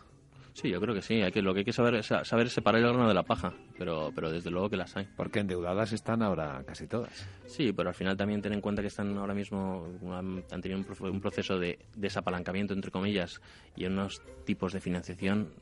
Sí, 0.60 0.70
yo 0.70 0.82
creo 0.82 0.94
que 0.94 1.02
sí. 1.02 1.22
Hay 1.22 1.32
que, 1.32 1.42
lo 1.42 1.54
que 1.54 1.60
hay 1.60 1.66
que 1.66 1.72
saber 1.72 1.96
es 1.96 2.08
saber 2.08 2.50
separar 2.50 2.82
el 2.82 2.88
grano 2.90 3.08
de 3.08 3.14
la 3.14 3.24
paja, 3.24 3.54
pero, 3.78 4.12
pero 4.14 4.30
desde 4.30 4.52
luego 4.52 4.70
que 4.70 4.76
las 4.76 4.98
hay. 4.98 5.08
Porque 5.16 5.40
endeudadas 5.40 5.94
están 5.94 6.22
ahora 6.22 6.62
casi 6.68 6.86
todas. 6.86 7.26
Sí, 7.46 7.72
pero 7.72 7.88
al 7.88 7.96
final 7.96 8.18
también 8.18 8.42
ten 8.42 8.52
en 8.52 8.60
cuenta 8.60 8.82
que 8.82 8.90
están 8.90 9.18
ahora 9.18 9.34
mismo, 9.34 9.88
han 10.52 10.62
tenido 10.62 10.84
un 11.00 11.22
proceso 11.22 11.58
de 11.58 11.80
desapalancamiento, 11.96 12.74
entre 12.74 12.92
comillas, 12.92 13.40
y 13.78 13.86
unos 13.86 14.22
tipos 14.44 14.74
de 14.74 14.82
financiación 14.82 15.54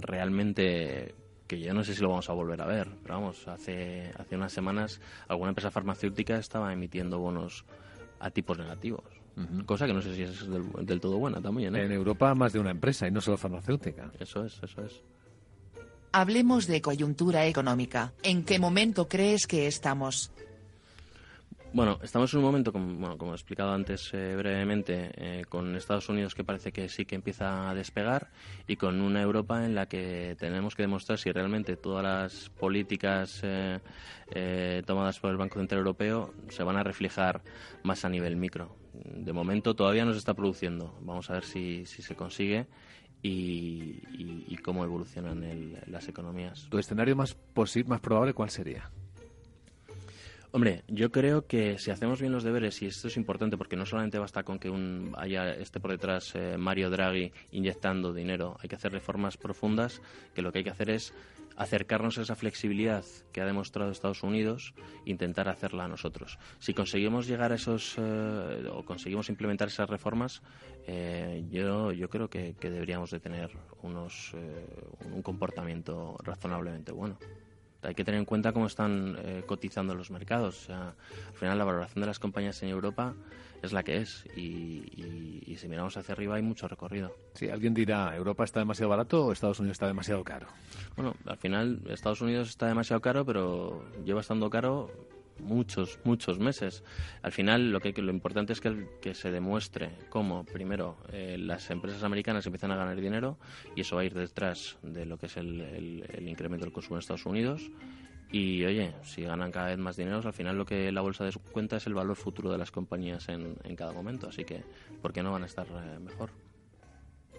realmente 0.00 1.16
que 1.48 1.60
yo 1.60 1.74
no 1.74 1.82
sé 1.82 1.94
si 1.94 2.00
lo 2.00 2.10
vamos 2.10 2.30
a 2.30 2.32
volver 2.32 2.62
a 2.62 2.66
ver, 2.66 2.88
pero 3.02 3.14
vamos, 3.14 3.48
hace, 3.48 4.12
hace 4.16 4.36
unas 4.36 4.52
semanas 4.52 5.00
alguna 5.26 5.50
empresa 5.50 5.72
farmacéutica 5.72 6.38
estaba 6.38 6.72
emitiendo 6.72 7.18
bonos 7.18 7.64
a 8.20 8.30
tipos 8.30 8.56
negativos. 8.56 9.02
Cosa 9.66 9.86
que 9.86 9.92
no 9.92 10.00
sé 10.00 10.14
si 10.14 10.22
es 10.22 10.46
del, 10.48 11.00
todo 11.00 11.18
buena 11.18 11.40
también. 11.40 11.74
¿eh? 11.74 11.84
En 11.84 11.92
Europa 11.92 12.34
más 12.34 12.52
de 12.52 12.60
una 12.60 12.70
empresa 12.70 13.08
y 13.08 13.10
no 13.10 13.20
solo 13.20 13.36
farmacéutica. 13.36 14.12
Eso 14.20 14.44
es, 14.44 14.60
eso 14.62 14.82
es. 14.82 15.02
Hablemos 16.12 16.68
de 16.68 16.80
coyuntura 16.80 17.44
económica. 17.46 18.12
¿En 18.22 18.44
qué 18.44 18.60
momento 18.60 19.08
crees 19.08 19.48
que 19.48 19.66
estamos? 19.66 20.30
Bueno, 21.72 21.98
estamos 22.04 22.32
en 22.32 22.38
un 22.38 22.44
momento, 22.44 22.72
como, 22.72 22.94
bueno, 22.94 23.18
como 23.18 23.32
he 23.32 23.34
explicado 23.34 23.72
antes 23.72 24.14
eh, 24.14 24.36
brevemente, 24.36 25.10
eh, 25.16 25.44
con 25.48 25.74
Estados 25.74 26.08
Unidos 26.08 26.36
que 26.36 26.44
parece 26.44 26.70
que 26.70 26.88
sí 26.88 27.04
que 27.04 27.16
empieza 27.16 27.68
a 27.68 27.74
despegar 27.74 28.30
y 28.68 28.76
con 28.76 29.00
una 29.00 29.20
Europa 29.20 29.64
en 29.64 29.74
la 29.74 29.86
que 29.86 30.36
tenemos 30.38 30.76
que 30.76 30.84
demostrar 30.84 31.18
si 31.18 31.32
realmente 31.32 31.76
todas 31.76 32.04
las 32.04 32.50
políticas 32.50 33.42
tomadas 34.86 35.18
por 35.18 35.32
el 35.32 35.36
Banco 35.36 35.58
Central 35.58 35.80
Europeo 35.80 36.32
se 36.48 36.62
van 36.62 36.76
a 36.76 36.84
reflejar 36.84 37.42
más 37.82 38.04
a 38.04 38.08
nivel 38.08 38.36
micro 38.36 38.83
de 39.02 39.32
momento 39.32 39.74
todavía 39.74 40.04
no 40.04 40.12
se 40.12 40.18
está 40.18 40.34
produciendo. 40.34 40.98
Vamos 41.02 41.30
a 41.30 41.34
ver 41.34 41.44
si, 41.44 41.86
si 41.86 42.02
se 42.02 42.14
consigue 42.14 42.66
y, 43.22 44.56
cómo 44.64 44.84
evolucionan 44.84 45.74
las 45.86 46.08
economías. 46.08 46.66
¿Tu 46.70 46.78
escenario 46.78 47.16
más, 47.16 47.36
más 47.86 48.00
probable 48.00 48.32
cuál 48.32 48.50
sería? 48.50 48.90
Hombre, 50.54 50.84
yo 50.86 51.10
creo 51.10 51.48
que 51.48 51.80
si 51.80 51.90
hacemos 51.90 52.20
bien 52.20 52.30
los 52.30 52.44
deberes, 52.44 52.80
y 52.80 52.86
esto 52.86 53.08
es 53.08 53.16
importante 53.16 53.56
porque 53.56 53.74
no 53.74 53.84
solamente 53.86 54.20
basta 54.20 54.44
con 54.44 54.60
que 54.60 54.70
un, 54.70 55.12
haya 55.18 55.52
esté 55.52 55.80
por 55.80 55.90
detrás 55.90 56.32
eh, 56.36 56.54
Mario 56.56 56.90
Draghi 56.90 57.32
inyectando 57.50 58.12
dinero, 58.12 58.56
hay 58.60 58.68
que 58.68 58.76
hacer 58.76 58.92
reformas 58.92 59.36
profundas, 59.36 60.00
que 60.32 60.42
lo 60.42 60.52
que 60.52 60.58
hay 60.58 60.64
que 60.64 60.70
hacer 60.70 60.90
es 60.90 61.12
acercarnos 61.56 62.18
a 62.18 62.22
esa 62.22 62.36
flexibilidad 62.36 63.04
que 63.32 63.40
ha 63.40 63.46
demostrado 63.46 63.90
Estados 63.90 64.22
Unidos 64.22 64.74
e 65.04 65.10
intentar 65.10 65.48
hacerla 65.48 65.88
nosotros. 65.88 66.38
Si 66.60 66.72
conseguimos 66.72 67.26
llegar 67.26 67.50
a 67.50 67.56
esos 67.56 67.96
eh, 67.98 68.70
o 68.70 68.84
conseguimos 68.84 69.30
implementar 69.30 69.66
esas 69.66 69.90
reformas, 69.90 70.40
eh, 70.86 71.44
yo, 71.50 71.90
yo 71.90 72.08
creo 72.08 72.30
que, 72.30 72.54
deberíamos 72.60 73.10
de 73.10 73.18
tener 73.18 73.50
unos, 73.82 74.30
eh, 74.34 74.66
un 75.12 75.20
comportamiento 75.20 76.16
razonablemente 76.22 76.92
bueno 76.92 77.18
hay 77.84 77.94
que 77.94 78.04
tener 78.04 78.18
en 78.18 78.24
cuenta 78.24 78.52
cómo 78.52 78.66
están 78.66 79.16
cotizando 79.46 79.94
los 79.94 80.10
mercados. 80.10 80.68
al 80.70 80.94
final, 81.34 81.58
la 81.58 81.64
valoración 81.64 82.00
de 82.00 82.06
las 82.06 82.18
compañías 82.18 82.62
en 82.62 82.70
Europa 82.70 83.14
es 83.64 83.72
la 83.72 83.82
que 83.82 83.98
es 83.98 84.24
y, 84.36 85.56
si 85.56 85.68
miramos 85.68 85.96
hacia 85.96 86.12
arriba 86.12 86.36
hay 86.36 86.42
mucho 86.42 86.68
recorrido. 86.68 87.14
Sí, 87.34 87.48
alguien 87.48 87.74
dirá, 87.74 88.14
¿Europa 88.16 88.44
está 88.44 88.60
demasiado 88.60 88.90
barato 88.90 89.26
o 89.26 89.32
Estados 89.32 89.60
Unidos 89.60 89.76
está 89.76 89.86
demasiado 89.86 90.22
caro? 90.24 90.46
Bueno, 90.96 91.14
al 91.26 91.38
final 91.38 91.80
Estados 91.88 92.20
Unidos 92.20 92.48
está 92.48 92.66
demasiado 92.66 93.00
caro, 93.00 93.24
pero 93.24 93.84
lleva 94.04 94.20
estando 94.20 94.50
caro 94.50 94.90
muchos, 95.38 95.98
muchos 96.04 96.38
meses. 96.38 96.82
Al 97.22 97.32
final 97.32 97.70
lo 97.70 97.80
que 97.80 97.92
lo 98.00 98.12
importante 98.12 98.52
es 98.52 98.60
que, 98.60 98.86
que 99.00 99.14
se 99.14 99.30
demuestre 99.30 99.90
cómo, 100.08 100.44
primero, 100.44 100.96
eh, 101.12 101.36
las 101.38 101.70
empresas 101.70 102.02
americanas 102.02 102.46
empiezan 102.46 102.70
a 102.70 102.76
ganar 102.76 103.00
dinero 103.00 103.38
y 103.76 103.82
eso 103.82 103.96
va 103.96 104.02
a 104.02 104.04
ir 104.04 104.14
detrás 104.14 104.78
de 104.82 105.06
lo 105.06 105.18
que 105.18 105.26
es 105.26 105.36
el, 105.36 106.04
incremento 106.26 106.64
del 106.64 106.72
consumo 106.72 106.96
en 106.96 107.00
Estados 107.00 107.26
Unidos 107.26 107.70
y 108.30 108.64
oye, 108.64 108.94
si 109.04 109.22
ganan 109.22 109.52
cada 109.52 109.68
vez 109.68 109.78
más 109.78 109.96
dinero, 109.96 110.20
al 110.24 110.32
final 110.32 110.56
lo 110.56 110.64
que 110.64 110.90
la 110.90 111.02
bolsa 111.02 111.24
descuenta 111.24 111.76
es 111.76 111.86
el 111.86 111.94
valor 111.94 112.16
futuro 112.16 112.50
de 112.50 112.58
las 112.58 112.70
compañías 112.70 113.28
en, 113.28 113.56
en 113.62 113.76
cada 113.76 113.92
momento. 113.92 114.28
Así 114.28 114.44
que, 114.44 114.64
¿por 115.00 115.12
qué 115.12 115.22
no 115.22 115.32
van 115.32 115.44
a 115.44 115.46
estar 115.46 115.66
eh, 115.66 115.98
mejor? 116.00 116.30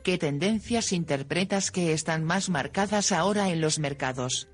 ¿Qué 0.04 0.18
tendencias 0.20 0.94
interpretas 0.94 1.72
que 1.72 1.92
están 1.92 2.24
más 2.24 2.50
marcadas 2.50 3.12
ahora 3.12 3.50
en 3.50 3.60
los 3.60 3.80
mercados? 3.80 4.48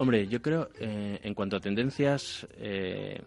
Hombre, 0.00 0.26
yo 0.28 0.40
creo, 0.40 0.70
eh, 0.80 1.20
en 1.22 1.34
cuanto 1.34 1.56
a 1.56 1.60
tendencias, 1.60 2.48
eh, 2.56 3.20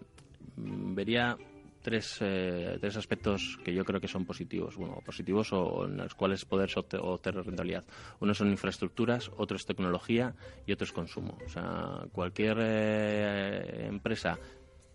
vería 0.55 1.37
tres, 1.83 2.17
eh, 2.19 2.79
tres 2.81 2.97
aspectos 2.97 3.59
que 3.63 3.75
yo 3.75 3.85
creo 3.85 4.01
que 4.01 4.07
son 4.07 4.25
positivos, 4.25 4.75
bueno, 4.75 4.95
positivos 5.05 5.53
o, 5.53 5.85
en 5.85 5.97
los 5.97 6.15
cuales 6.15 6.45
poder 6.45 6.71
obtener 6.75 7.45
rentabilidad. 7.45 7.83
Uno 8.21 8.33
son 8.33 8.49
infraestructuras, 8.49 9.29
otro 9.37 9.55
es 9.55 9.67
tecnología 9.67 10.33
y 10.65 10.71
otro 10.71 10.85
es 10.85 10.91
consumo. 10.91 11.37
O 11.45 11.49
sea, 11.49 12.07
cualquier 12.11 12.57
eh, 12.59 13.85
empresa 13.85 14.39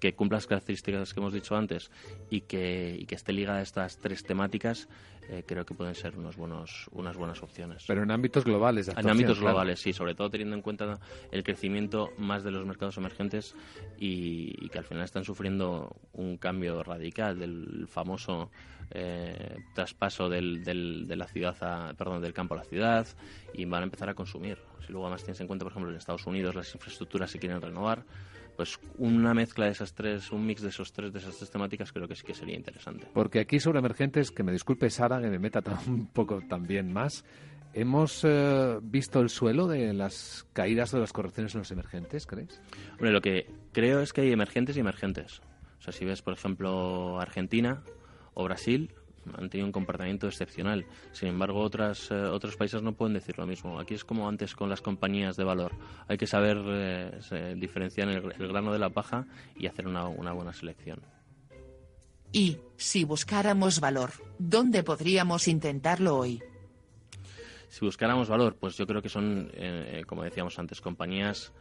que 0.00 0.14
cumpla 0.14 0.37
las 0.37 0.47
características 0.47 1.12
que 1.12 1.21
hemos 1.21 1.33
dicho 1.33 1.57
antes 1.57 1.90
y 2.31 2.43
que, 2.43 2.97
y 2.99 3.07
que 3.07 3.14
esté 3.14 3.33
ligada 3.33 3.59
a 3.59 3.62
estas 3.62 3.99
tres 3.99 4.23
temáticas, 4.23 4.88
eh, 5.31 5.43
creo 5.47 5.67
que 5.67 5.75
pueden 5.75 5.95
ser 5.95 6.17
unos 6.17 6.37
buenos, 6.37 6.88
unas 6.93 7.17
buenas 7.17 7.43
opciones. 7.43 7.85
Pero 7.87 8.02
en 8.02 8.11
ámbitos 8.11 8.45
globales. 8.45 8.88
en 8.88 9.11
ámbitos 9.11 9.40
globales, 9.40 9.78
sí, 9.78 9.93
sobre 9.93 10.14
todo 10.14 10.31
teniendo 10.31 10.57
en 10.57 10.62
cuenta 10.62 10.99
el 11.31 11.45
crecimiento 11.45 12.12
más 12.17 12.45
de 12.45 12.50
los 12.50 12.64
mercados 12.64 12.97
emergentes 12.97 13.55
y, 13.99 14.69
que 14.71 14.78
al 14.78 14.85
final 14.85 15.05
están 15.05 15.25
sufriendo 15.25 15.95
un 16.14 16.38
cambio 16.38 16.83
radical 16.83 17.38
del 17.38 17.87
famoso 17.88 18.50
eh, 18.90 19.59
traspaso 19.75 20.31
del, 20.31 20.64
del, 20.64 21.07
de 21.07 21.17
la 21.17 21.26
ciudad 21.26 21.57
a, 21.61 21.93
perdón, 21.93 22.23
del 22.23 22.33
campo 22.33 22.55
a 22.55 22.59
la 22.59 22.64
ciudad 22.64 23.07
y 23.52 23.67
van 23.67 23.83
a 23.83 23.85
empezar 23.85 24.09
a 24.09 24.14
consumir. 24.14 24.57
Si 24.87 24.93
luego 24.93 25.07
además 25.07 25.25
tienes 25.25 25.40
en 25.43 25.47
cuenta, 25.47 25.67
por 25.67 25.73
ejemplo, 25.73 25.90
en 25.90 25.99
Estados 25.99 26.26
Unidos 26.26 26.55
las 26.55 26.75
infraestructuras 26.75 27.31
se 27.31 27.38
quieren 27.38 27.61
renovar, 27.61 28.02
pues 28.58 28.80
una 28.98 29.34
mezcla 29.34 29.66
de 29.66 29.70
esas 29.70 29.94
tres, 29.94 30.32
un 30.32 30.44
mix 30.44 30.60
de 30.62 30.70
esos 30.70 30.92
tres, 30.92 31.12
de 31.12 31.20
esas 31.20 31.36
tres 31.36 31.48
temáticas 31.48 31.92
creo 31.92 32.08
que 32.08 32.16
sí 32.16 32.26
que 32.26 32.34
sería 32.34 32.56
interesante. 32.56 33.06
Porque 33.14 33.38
aquí 33.38 33.60
sobre 33.60 33.78
emergentes, 33.78 34.32
que 34.32 34.42
me 34.42 34.50
disculpe 34.50 34.90
Sara, 34.90 35.20
que 35.20 35.28
me 35.28 35.38
meta 35.38 35.62
un 35.86 36.08
poco 36.08 36.40
también 36.48 36.92
más, 36.92 37.24
¿hemos 37.72 38.24
eh, 38.24 38.80
visto 38.82 39.20
el 39.20 39.28
suelo 39.28 39.68
de 39.68 39.92
las 39.94 40.44
caídas 40.54 40.90
de 40.90 40.98
las 40.98 41.12
correcciones 41.12 41.54
en 41.54 41.60
los 41.60 41.70
emergentes, 41.70 42.26
crees? 42.26 42.60
Hombre, 42.94 43.12
lo 43.12 43.20
que 43.20 43.46
creo 43.70 44.00
es 44.00 44.12
que 44.12 44.22
hay 44.22 44.32
emergentes 44.32 44.76
y 44.76 44.80
emergentes. 44.80 45.40
O 45.78 45.82
sea, 45.82 45.92
si 45.92 46.04
ves, 46.04 46.22
por 46.22 46.34
ejemplo, 46.34 47.20
Argentina 47.20 47.84
o 48.34 48.42
Brasil, 48.42 48.92
han 49.37 49.49
tenido 49.49 49.66
un 49.66 49.73
comportamiento 49.73 50.26
excepcional. 50.26 50.87
Sin 51.12 51.28
embargo, 51.28 51.61
otras, 51.61 52.11
eh, 52.11 52.14
otros 52.14 52.56
países 52.56 52.82
no 52.82 52.92
pueden 52.92 53.14
decir 53.14 53.38
lo 53.38 53.47
mismo. 53.47 53.78
Aquí 53.78 53.94
es 53.94 54.04
como 54.04 54.28
antes 54.28 54.54
con 54.54 54.68
las 54.68 54.80
compañías 54.80 55.37
de 55.37 55.44
valor. 55.44 55.73
Hay 56.06 56.18
que 56.18 56.26
saber 56.26 56.58
eh, 56.66 57.54
diferenciar 57.56 58.08
el, 58.08 58.49
grano 58.49 58.73
de 58.73 58.78
la 58.78 58.90
paja 58.90 59.26
y 59.56 59.66
hacer 59.66 59.87
una, 59.87 60.04
buena 60.06 60.52
selección. 60.52 61.00
Y, 62.32 62.58
si 62.76 63.04
buscáramos 63.04 63.80
valor, 63.80 64.12
¿dónde 64.38 64.82
podríamos 64.82 65.49
intentarlo 65.49 66.16
hoy? 66.16 66.42
Si 67.68 67.85
buscáramos 67.85 68.28
valor, 68.28 68.56
pues 68.56 68.76
yo 68.76 68.87
creo 68.87 69.02
que 69.02 69.08
son, 69.08 69.50
eh, 69.54 70.04
como 70.06 70.23
decíamos 70.23 70.58
antes, 70.58 70.80
compañías 70.80 71.52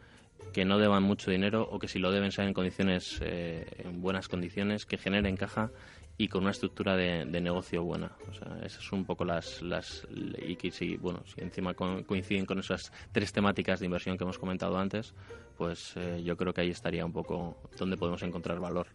que 0.52 0.64
no 0.64 0.78
deban 0.78 1.02
mucho 1.02 1.30
dinero 1.30 1.68
o 1.70 1.78
que 1.78 1.88
si 1.88 1.98
lo 1.98 2.12
deben 2.12 2.32
sean 2.32 2.48
en 2.48 2.54
condiciones 2.54 3.20
en 3.20 4.00
buenas 4.00 4.28
condiciones 4.28 4.86
que 4.86 4.96
generen 4.96 5.36
caja 5.36 5.72
y 6.20 6.26
con 6.26 6.42
una 6.42 6.50
estructura 6.50 6.96
de, 6.96 7.24
negocio 7.24 7.84
buena. 7.84 8.10
O 8.28 8.34
sea, 8.34 8.58
esas 8.64 8.82
son 8.82 9.00
un 9.00 9.04
poco 9.04 9.24
las... 9.24 9.62
las 9.62 10.06
y 10.10 10.56
que 10.56 10.72
si, 10.72 10.96
bueno, 10.96 11.22
si 11.24 11.40
encima 11.40 11.74
coinciden 11.74 12.44
con 12.44 12.58
esas 12.58 12.92
tres 13.12 13.32
temáticas 13.32 13.78
de 13.78 13.86
inversión 13.86 14.18
que 14.18 14.24
hemos 14.24 14.38
comentado 14.38 14.76
antes, 14.78 15.14
pues 15.56 15.92
eh, 15.96 16.20
yo 16.24 16.36
creo 16.36 16.52
que 16.52 16.62
ahí 16.62 16.70
estaría 16.70 17.06
un 17.06 17.12
poco 17.12 17.56
donde 17.78 17.96
podemos 17.96 18.20
encontrar 18.24 18.58
valor. 18.58 18.88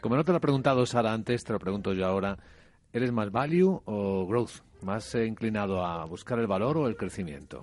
Como 0.00 0.16
no 0.16 0.24
te 0.24 0.32
lo 0.32 0.38
he 0.38 0.40
preguntado 0.40 0.84
Sara 0.84 1.12
antes, 1.12 1.44
te 1.44 1.52
lo 1.52 1.60
pregunto 1.60 1.92
yo 1.94 2.06
ahora. 2.06 2.36
¿Eres 2.92 3.12
más 3.12 3.30
value 3.30 3.80
o 3.84 4.26
growth? 4.26 4.62
¿Más 4.82 5.14
eh, 5.14 5.26
inclinado 5.26 5.84
a 5.84 6.04
buscar 6.04 6.40
el 6.40 6.48
valor 6.48 6.76
o 6.76 6.88
el 6.88 6.96
crecimiento? 6.96 7.62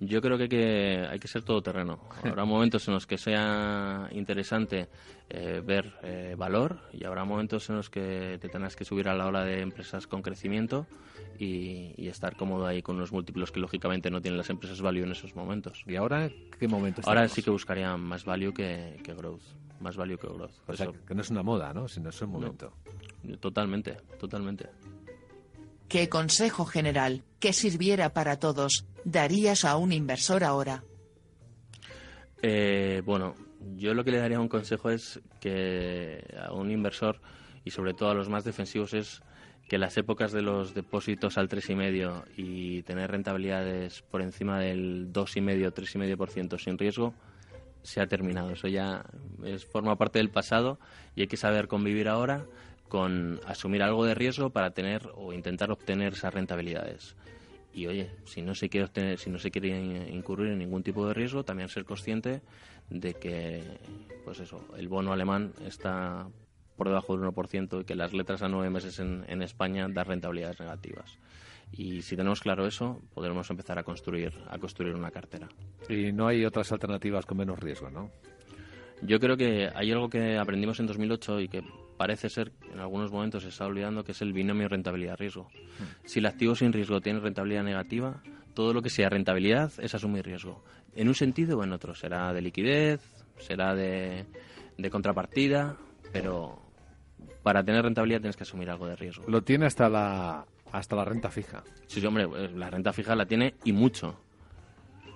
Yo 0.00 0.20
creo 0.20 0.36
que 0.36 0.44
hay 0.44 0.48
que, 0.48 1.06
hay 1.10 1.18
que 1.18 1.28
ser 1.28 1.42
todoterreno. 1.42 2.00
Habrá 2.22 2.44
momentos 2.44 2.86
en 2.88 2.94
los 2.94 3.06
que 3.06 3.16
sea 3.16 4.08
interesante 4.12 4.88
eh, 5.30 5.62
ver 5.64 5.94
eh, 6.02 6.34
valor 6.36 6.78
y 6.92 7.04
habrá 7.04 7.24
momentos 7.24 7.68
en 7.70 7.76
los 7.76 7.90
que 7.90 8.38
te 8.40 8.48
tengas 8.48 8.76
que 8.76 8.84
subir 8.84 9.08
a 9.08 9.14
la 9.14 9.26
ola 9.26 9.44
de 9.44 9.60
empresas 9.60 10.06
con 10.06 10.22
crecimiento 10.22 10.86
y, 11.38 12.06
estar 12.08 12.36
cómodo 12.36 12.66
ahí 12.66 12.82
con 12.82 12.96
unos 12.96 13.12
múltiplos 13.12 13.50
que 13.50 13.58
lógicamente 13.58 14.10
no 14.10 14.22
tienen 14.22 14.38
las 14.38 14.48
empresas 14.48 14.80
value 14.80 15.02
en 15.02 15.12
esos 15.12 15.34
momentos. 15.34 15.82
¿Y 15.86 15.96
ahora 15.96 16.30
qué 16.58 16.68
momento 16.68 17.02
Ahora 17.04 17.28
sí 17.28 17.42
que 17.42 17.50
buscaría 17.50 17.96
más 17.96 18.24
value 18.24 18.54
que, 18.54 19.00
growth. 19.04 19.42
Más 19.80 19.96
value 19.96 20.16
que 20.16 20.28
growth. 20.28 20.52
o 20.66 20.72
sea, 20.74 20.88
que 21.06 21.14
no 21.14 21.22
es 21.22 21.30
una 21.30 21.42
moda, 21.42 21.74
¿no? 21.74 21.88
Sino 21.88 22.10
es 22.10 22.22
un 22.22 22.30
momento. 22.30 22.72
totalmente, 23.40 23.96
totalmente. 24.18 24.70
¿Qué 25.88 26.08
consejo 26.08 26.64
general, 26.64 27.22
que 27.38 27.52
sirviera 27.52 28.12
para 28.12 28.38
todos, 28.38 28.86
darías 29.04 29.64
a 29.64 29.76
un 29.76 29.92
inversor 29.92 30.42
ahora? 30.42 30.82
Eh, 32.42 33.02
bueno, 33.04 33.34
yo 33.76 33.94
lo 33.94 34.04
que 34.04 34.10
le 34.10 34.18
daría 34.18 34.40
un 34.40 34.48
consejo 34.48 34.90
es 34.90 35.20
que 35.40 36.24
a 36.38 36.52
un 36.52 36.70
inversor 36.70 37.20
y 37.64 37.70
sobre 37.70 37.94
todo 37.94 38.10
a 38.10 38.14
los 38.14 38.28
más 38.28 38.44
defensivos 38.44 38.94
es 38.94 39.22
que 39.68 39.78
las 39.78 39.96
épocas 39.96 40.32
de 40.32 40.42
los 40.42 40.74
depósitos 40.74 41.38
al 41.38 41.48
3,5 41.48 42.24
y 42.36 42.82
tener 42.82 43.10
rentabilidades 43.10 44.02
por 44.02 44.22
encima 44.22 44.60
del 44.60 45.12
2,5 45.12 45.72
3,5% 45.72 46.58
sin 46.58 46.78
riesgo 46.78 47.14
se 47.82 48.00
ha 48.00 48.06
terminado. 48.06 48.50
Eso 48.50 48.68
ya 48.68 49.04
es, 49.44 49.64
forma 49.64 49.96
parte 49.96 50.18
del 50.18 50.30
pasado 50.30 50.78
y 51.14 51.22
hay 51.22 51.26
que 51.26 51.36
saber 51.36 51.68
convivir 51.68 52.08
ahora 52.08 52.44
con 52.88 53.40
asumir 53.46 53.82
algo 53.82 54.04
de 54.04 54.14
riesgo 54.14 54.50
para 54.50 54.70
tener 54.70 55.08
o 55.14 55.32
intentar 55.32 55.70
obtener 55.70 56.14
esas 56.14 56.32
rentabilidades. 56.32 57.16
Y 57.72 57.86
oye, 57.86 58.10
si 58.24 58.40
no 58.40 58.54
se 58.54 58.68
quiere 58.68 58.86
obtener, 58.86 59.18
si 59.18 59.28
no 59.28 59.38
se 59.38 59.50
quiere 59.50 60.08
incurrir 60.10 60.52
en 60.52 60.58
ningún 60.58 60.82
tipo 60.82 61.06
de 61.06 61.12
riesgo, 61.12 61.44
también 61.44 61.68
ser 61.68 61.84
consciente 61.84 62.40
de 62.88 63.14
que, 63.14 63.62
pues 64.24 64.40
eso, 64.40 64.64
el 64.78 64.88
bono 64.88 65.12
alemán 65.12 65.52
está 65.66 66.26
por 66.76 66.88
debajo 66.88 67.16
del 67.16 67.28
1% 67.28 67.82
y 67.82 67.84
que 67.84 67.94
las 67.94 68.12
letras 68.12 68.42
a 68.42 68.48
nueve 68.48 68.70
meses 68.70 68.98
en, 68.98 69.24
en 69.28 69.42
España 69.42 69.88
dan 69.90 70.06
rentabilidades 70.06 70.60
negativas. 70.60 71.18
Y 71.72 72.02
si 72.02 72.16
tenemos 72.16 72.40
claro 72.40 72.66
eso, 72.66 73.02
podremos 73.12 73.50
empezar 73.50 73.78
a 73.78 73.82
construir, 73.82 74.32
a 74.48 74.58
construir 74.58 74.94
una 74.94 75.10
cartera. 75.10 75.48
Y 75.88 76.12
no 76.12 76.28
hay 76.28 76.44
otras 76.44 76.70
alternativas 76.72 77.26
con 77.26 77.38
menos 77.38 77.58
riesgo, 77.58 77.90
¿no? 77.90 78.10
Yo 79.02 79.20
creo 79.20 79.36
que 79.36 79.68
hay 79.74 79.92
algo 79.92 80.08
que 80.08 80.38
aprendimos 80.38 80.80
en 80.80 80.86
2008 80.86 81.40
y 81.40 81.48
que 81.48 81.62
parece 81.96 82.28
ser 82.28 82.52
en 82.72 82.80
algunos 82.80 83.10
momentos 83.10 83.42
se 83.42 83.48
está 83.48 83.66
olvidando, 83.66 84.04
que 84.04 84.12
es 84.12 84.22
el 84.22 84.32
binomio 84.32 84.68
rentabilidad-riesgo. 84.68 85.44
Hmm. 85.44 86.06
Si 86.06 86.18
el 86.18 86.26
activo 86.26 86.54
sin 86.54 86.72
riesgo 86.72 87.00
tiene 87.00 87.20
rentabilidad 87.20 87.62
negativa, 87.62 88.22
todo 88.54 88.72
lo 88.72 88.82
que 88.82 88.90
sea 88.90 89.08
rentabilidad 89.08 89.72
es 89.78 89.94
asumir 89.94 90.24
riesgo. 90.24 90.64
En 90.94 91.08
un 91.08 91.14
sentido 91.14 91.58
o 91.58 91.64
en 91.64 91.72
otro. 91.72 91.94
Será 91.94 92.32
de 92.32 92.40
liquidez, 92.40 93.00
será 93.38 93.74
de, 93.74 94.24
de 94.78 94.90
contrapartida, 94.90 95.76
pero 96.12 96.62
para 97.42 97.62
tener 97.62 97.82
rentabilidad 97.82 98.20
tienes 98.20 98.36
que 98.36 98.44
asumir 98.44 98.70
algo 98.70 98.86
de 98.86 98.96
riesgo. 98.96 99.24
Lo 99.28 99.42
tiene 99.42 99.66
hasta 99.66 99.88
la, 99.88 100.46
hasta 100.72 100.96
la 100.96 101.04
renta 101.04 101.30
fija. 101.30 101.62
Sí, 101.86 102.00
sí, 102.00 102.06
hombre, 102.06 102.26
pues, 102.26 102.52
la 102.52 102.70
renta 102.70 102.92
fija 102.92 103.14
la 103.14 103.26
tiene 103.26 103.54
y 103.64 103.72
mucho. 103.72 104.18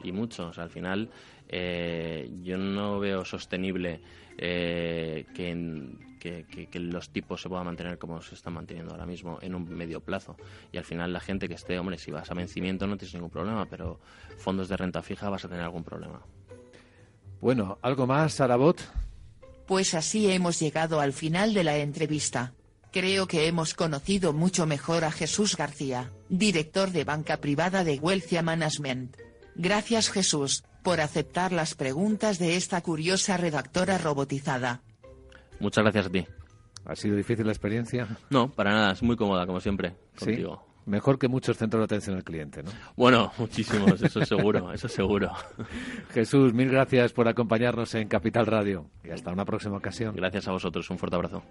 Y 0.04 0.12
mucho. 0.12 0.48
O 0.48 0.52
sea, 0.52 0.64
al 0.64 0.70
final 0.70 1.10
eh, 1.48 2.30
yo 2.42 2.56
no 2.56 3.00
veo 3.00 3.24
sostenible 3.24 4.00
eh, 4.42 5.26
que, 5.34 6.66
que, 6.70 6.80
los 6.80 7.10
tipos 7.10 7.42
se 7.42 7.48
puedan 7.50 7.66
mantener 7.66 7.98
como 7.98 8.22
se 8.22 8.34
están 8.34 8.54
manteniendo 8.54 8.92
ahora 8.92 9.04
mismo 9.04 9.38
en 9.42 9.54
un 9.54 9.68
medio 9.68 10.00
plazo. 10.00 10.34
Y 10.72 10.78
al 10.78 10.84
final 10.84 11.12
la 11.12 11.20
gente 11.20 11.46
que 11.46 11.54
esté, 11.54 11.78
hombre, 11.78 11.98
si 11.98 12.10
vas 12.10 12.30
a 12.30 12.34
vencimiento 12.34 12.86
no 12.86 12.96
tienes 12.96 13.14
ningún 13.14 13.28
problema, 13.28 13.66
pero 13.66 14.00
fondos 14.38 14.68
de 14.70 14.78
renta 14.78 15.02
fija 15.02 15.28
vas 15.28 15.44
a 15.44 15.48
tener 15.48 15.62
algún 15.62 15.84
problema. 15.84 16.22
Bueno, 17.42 17.78
¿algo 17.82 18.06
más, 18.06 18.32
Sarabot? 18.32 18.80
Pues 19.66 19.92
así 19.92 20.30
hemos 20.30 20.58
llegado 20.58 21.00
al 21.00 21.12
final 21.12 21.52
de 21.52 21.64
la 21.64 21.76
entrevista. 21.76 22.54
Creo 22.92 23.26
que 23.26 23.46
hemos 23.46 23.74
conocido 23.74 24.32
mucho 24.32 24.66
mejor 24.66 25.04
a 25.04 25.12
Jesús 25.12 25.54
García, 25.54 26.10
director 26.30 26.92
de 26.92 27.04
banca 27.04 27.36
privada 27.36 27.84
de 27.84 27.98
Wealthia 27.98 28.42
Management. 28.42 29.16
Gracias 29.54 30.10
Jesús, 30.10 30.64
por 30.82 31.00
aceptar 31.00 31.52
las 31.52 31.74
preguntas 31.74 32.38
de 32.38 32.56
esta 32.56 32.80
curiosa 32.80 33.36
redactora 33.36 33.98
robotizada. 33.98 34.82
Muchas 35.58 35.84
gracias 35.84 36.06
a 36.06 36.10
ti. 36.10 36.26
¿Ha 36.86 36.96
sido 36.96 37.16
difícil 37.16 37.46
la 37.46 37.52
experiencia? 37.52 38.08
No, 38.30 38.50
para 38.50 38.72
nada, 38.72 38.92
es 38.92 39.02
muy 39.02 39.16
cómoda, 39.16 39.46
como 39.46 39.60
siempre, 39.60 39.94
contigo. 40.18 40.66
Mejor 40.86 41.18
que 41.18 41.28
muchos 41.28 41.56
centros 41.56 41.80
de 41.80 41.84
atención 41.84 42.16
al 42.16 42.24
cliente, 42.24 42.62
¿no? 42.62 42.70
Bueno, 42.96 43.30
muchísimos, 43.38 44.02
eso 44.02 44.24
seguro, 44.24 44.72
eso 44.72 44.88
seguro. 44.88 45.30
Jesús, 46.14 46.54
mil 46.54 46.70
gracias 46.70 47.12
por 47.12 47.28
acompañarnos 47.28 47.94
en 47.94 48.08
Capital 48.08 48.46
Radio 48.46 48.86
y 49.04 49.10
hasta 49.10 49.30
una 49.30 49.44
próxima 49.44 49.76
ocasión. 49.76 50.16
Gracias 50.16 50.48
a 50.48 50.52
vosotros, 50.52 50.88
un 50.90 50.98
fuerte 50.98 51.16
abrazo. 51.16 51.42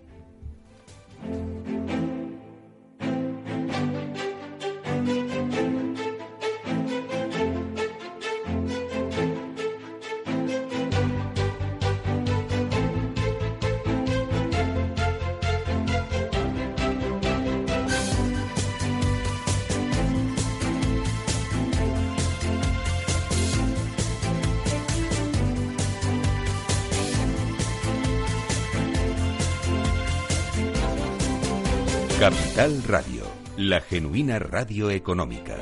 Capital 32.30 32.84
Radio, 32.88 33.24
la 33.58 33.82
genuina 33.82 34.38
radio 34.38 34.92
económica. 34.92 35.56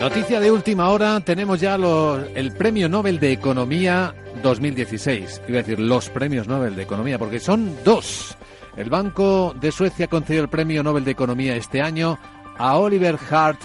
Noticia 0.00 0.40
de 0.40 0.50
última 0.50 0.88
hora, 0.88 1.20
tenemos 1.20 1.60
ya 1.60 1.76
el 1.76 2.52
Premio 2.54 2.88
Nobel 2.88 3.20
de 3.20 3.30
Economía 3.30 4.16
2016. 4.42 5.42
Iba 5.46 5.60
a 5.60 5.62
decir 5.62 5.78
los 5.78 6.10
premios 6.10 6.48
Nobel 6.48 6.74
de 6.74 6.82
Economía, 6.82 7.20
porque 7.20 7.38
son 7.38 7.72
dos. 7.84 8.36
El 8.76 8.90
Banco 8.90 9.54
de 9.58 9.70
Suecia 9.70 10.08
concedió 10.08 10.42
el 10.42 10.48
Premio 10.48 10.82
Nobel 10.82 11.04
de 11.04 11.12
Economía 11.12 11.54
este 11.54 11.80
año 11.80 12.18
a 12.56 12.76
Oliver 12.76 13.16
Hart 13.30 13.60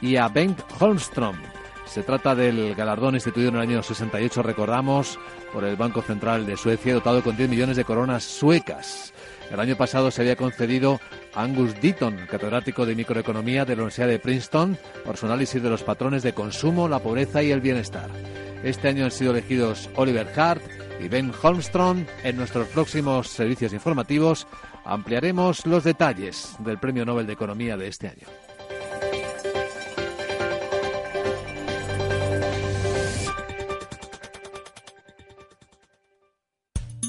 y 0.00 0.16
a 0.16 0.28
Bengt 0.28 0.60
Holmström. 0.78 1.36
Se 1.84 2.02
trata 2.02 2.34
del 2.34 2.74
galardón 2.74 3.14
instituido 3.14 3.50
en 3.50 3.56
el 3.56 3.60
año 3.60 3.82
68, 3.82 4.42
recordamos, 4.42 5.18
por 5.52 5.64
el 5.64 5.76
Banco 5.76 6.00
Central 6.00 6.46
de 6.46 6.56
Suecia, 6.56 6.94
dotado 6.94 7.22
con 7.22 7.36
10 7.36 7.50
millones 7.50 7.76
de 7.76 7.84
coronas 7.84 8.24
suecas. 8.24 9.12
El 9.50 9.60
año 9.60 9.76
pasado 9.76 10.10
se 10.10 10.22
había 10.22 10.34
concedido 10.34 10.98
a 11.34 11.42
Angus 11.42 11.78
Deaton, 11.80 12.26
catedrático 12.28 12.86
de 12.86 12.94
microeconomía 12.94 13.66
de 13.66 13.76
la 13.76 13.82
Universidad 13.82 14.08
de 14.08 14.18
Princeton, 14.18 14.78
por 15.04 15.18
su 15.18 15.26
análisis 15.26 15.62
de 15.62 15.70
los 15.70 15.82
patrones 15.82 16.22
de 16.22 16.32
consumo, 16.32 16.88
la 16.88 17.00
pobreza 17.00 17.42
y 17.42 17.52
el 17.52 17.60
bienestar. 17.60 18.08
Este 18.64 18.88
año 18.88 19.04
han 19.04 19.10
sido 19.10 19.32
elegidos 19.32 19.90
Oliver 19.94 20.26
Hart 20.36 20.62
y 21.00 21.08
Ben 21.08 21.32
Holmstrom. 21.42 22.04
En 22.22 22.36
nuestros 22.36 22.68
próximos 22.68 23.28
servicios 23.28 23.72
informativos 23.72 24.46
ampliaremos 24.84 25.66
los 25.66 25.84
detalles 25.84 26.56
del 26.60 26.78
Premio 26.78 27.04
Nobel 27.04 27.26
de 27.26 27.32
Economía 27.32 27.76
de 27.76 27.88
este 27.88 28.08
año. 28.08 28.43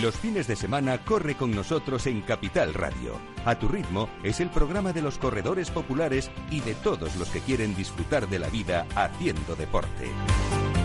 Los 0.00 0.16
fines 0.16 0.46
de 0.46 0.56
semana 0.56 1.04
corre 1.04 1.34
con 1.34 1.50
nosotros 1.50 2.06
en 2.06 2.22
Capital 2.22 2.72
Radio. 2.72 3.20
A 3.44 3.58
tu 3.58 3.68
ritmo 3.68 4.08
es 4.22 4.40
el 4.40 4.48
programa 4.48 4.94
de 4.94 5.02
los 5.02 5.18
corredores 5.18 5.70
populares 5.70 6.30
y 6.50 6.60
de 6.60 6.74
todos 6.74 7.16
los 7.16 7.28
que 7.28 7.40
quieren 7.40 7.76
disfrutar 7.76 8.26
de 8.26 8.38
la 8.38 8.48
vida 8.48 8.86
haciendo 8.94 9.56
deporte. 9.56 10.10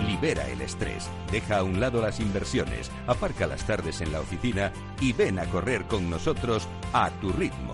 Libera 0.05 0.49
el 0.49 0.59
estrés, 0.59 1.07
deja 1.31 1.59
a 1.59 1.63
un 1.63 1.79
lado 1.79 2.01
las 2.01 2.19
inversiones, 2.19 2.91
aparca 3.07 3.47
las 3.47 3.65
tardes 3.65 4.01
en 4.01 4.11
la 4.11 4.19
oficina 4.19 4.73
y 4.99 5.13
ven 5.13 5.39
a 5.39 5.45
correr 5.45 5.85
con 5.85 6.09
nosotros 6.09 6.67
a 6.91 7.09
tu 7.21 7.31
ritmo. 7.31 7.73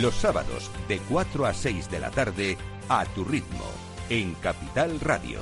Los 0.00 0.16
sábados 0.16 0.68
de 0.88 0.98
4 0.98 1.46
a 1.46 1.54
6 1.54 1.90
de 1.90 2.00
la 2.00 2.10
tarde 2.10 2.58
a 2.88 3.04
tu 3.04 3.24
ritmo 3.24 3.70
en 4.10 4.34
Capital 4.34 4.98
Radio 4.98 5.38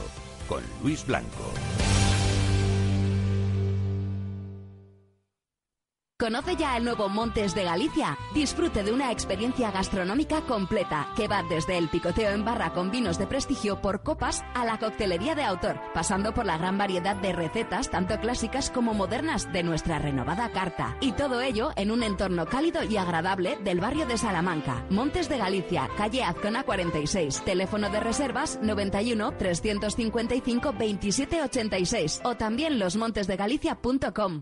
con 0.46 0.62
Luis 0.82 1.06
Blanco. 1.06 1.93
¿Conoce 6.24 6.56
ya 6.56 6.78
el 6.78 6.84
nuevo 6.84 7.10
Montes 7.10 7.54
de 7.54 7.64
Galicia? 7.64 8.16
Disfrute 8.32 8.82
de 8.82 8.94
una 8.94 9.12
experiencia 9.12 9.70
gastronómica 9.70 10.40
completa 10.40 11.12
que 11.14 11.28
va 11.28 11.42
desde 11.42 11.76
el 11.76 11.90
picoteo 11.90 12.30
en 12.30 12.46
barra 12.46 12.72
con 12.72 12.90
vinos 12.90 13.18
de 13.18 13.26
prestigio 13.26 13.82
por 13.82 14.02
copas 14.02 14.42
a 14.54 14.64
la 14.64 14.78
coctelería 14.78 15.34
de 15.34 15.42
autor, 15.42 15.78
pasando 15.92 16.32
por 16.32 16.46
la 16.46 16.56
gran 16.56 16.78
variedad 16.78 17.14
de 17.14 17.34
recetas 17.34 17.90
tanto 17.90 18.18
clásicas 18.20 18.70
como 18.70 18.94
modernas 18.94 19.52
de 19.52 19.64
nuestra 19.64 19.98
renovada 19.98 20.50
carta. 20.50 20.96
Y 21.02 21.12
todo 21.12 21.42
ello 21.42 21.72
en 21.76 21.90
un 21.90 22.02
entorno 22.02 22.46
cálido 22.46 22.82
y 22.84 22.96
agradable 22.96 23.58
del 23.62 23.80
barrio 23.80 24.06
de 24.06 24.16
Salamanca. 24.16 24.82
Montes 24.88 25.28
de 25.28 25.36
Galicia, 25.36 25.90
calle 25.98 26.24
Azcona 26.24 26.62
46, 26.62 27.42
teléfono 27.44 27.90
de 27.90 28.00
reservas 28.00 28.58
91 28.62 29.36
355 29.36 30.72
2786 30.72 32.22
o 32.24 32.34
también 32.34 32.78
losmontesdegalicia.com. 32.78 34.40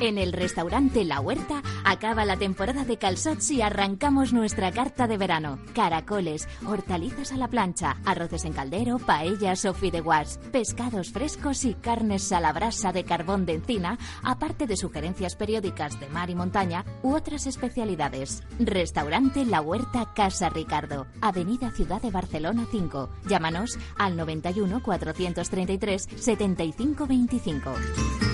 En 0.00 0.18
el 0.18 0.32
restaurante 0.32 1.04
La 1.04 1.20
Huerta 1.20 1.62
acaba 1.84 2.24
la 2.24 2.36
temporada 2.36 2.84
de 2.84 2.98
calzots 2.98 3.50
y 3.52 3.62
arrancamos 3.62 4.32
nuestra 4.32 4.72
carta 4.72 5.06
de 5.06 5.16
verano. 5.16 5.58
Caracoles, 5.72 6.48
hortalizas 6.66 7.32
a 7.32 7.36
la 7.36 7.48
plancha, 7.48 7.96
arroces 8.04 8.44
en 8.44 8.52
caldero, 8.52 8.98
paellas 8.98 9.64
o 9.64 9.72
fideuás, 9.72 10.40
pescados 10.50 11.12
frescos 11.12 11.64
y 11.64 11.74
carnes 11.74 12.32
a 12.32 12.40
la 12.40 12.52
brasa 12.52 12.92
de 12.92 13.04
carbón 13.04 13.46
de 13.46 13.54
encina, 13.54 13.98
aparte 14.22 14.66
de 14.66 14.76
sugerencias 14.76 15.36
periódicas 15.36 15.98
de 16.00 16.08
mar 16.08 16.28
y 16.28 16.34
montaña 16.34 16.84
u 17.02 17.14
otras 17.14 17.46
especialidades. 17.46 18.42
Restaurante 18.58 19.44
La 19.44 19.60
Huerta 19.60 20.12
Casa 20.14 20.48
Ricardo, 20.48 21.06
Avenida 21.20 21.70
Ciudad 21.70 22.02
de 22.02 22.10
Barcelona 22.10 22.66
5. 22.70 23.10
Llámanos 23.28 23.78
al 23.96 24.16
91 24.16 24.82
433 24.82 26.08
7525. 26.16 28.33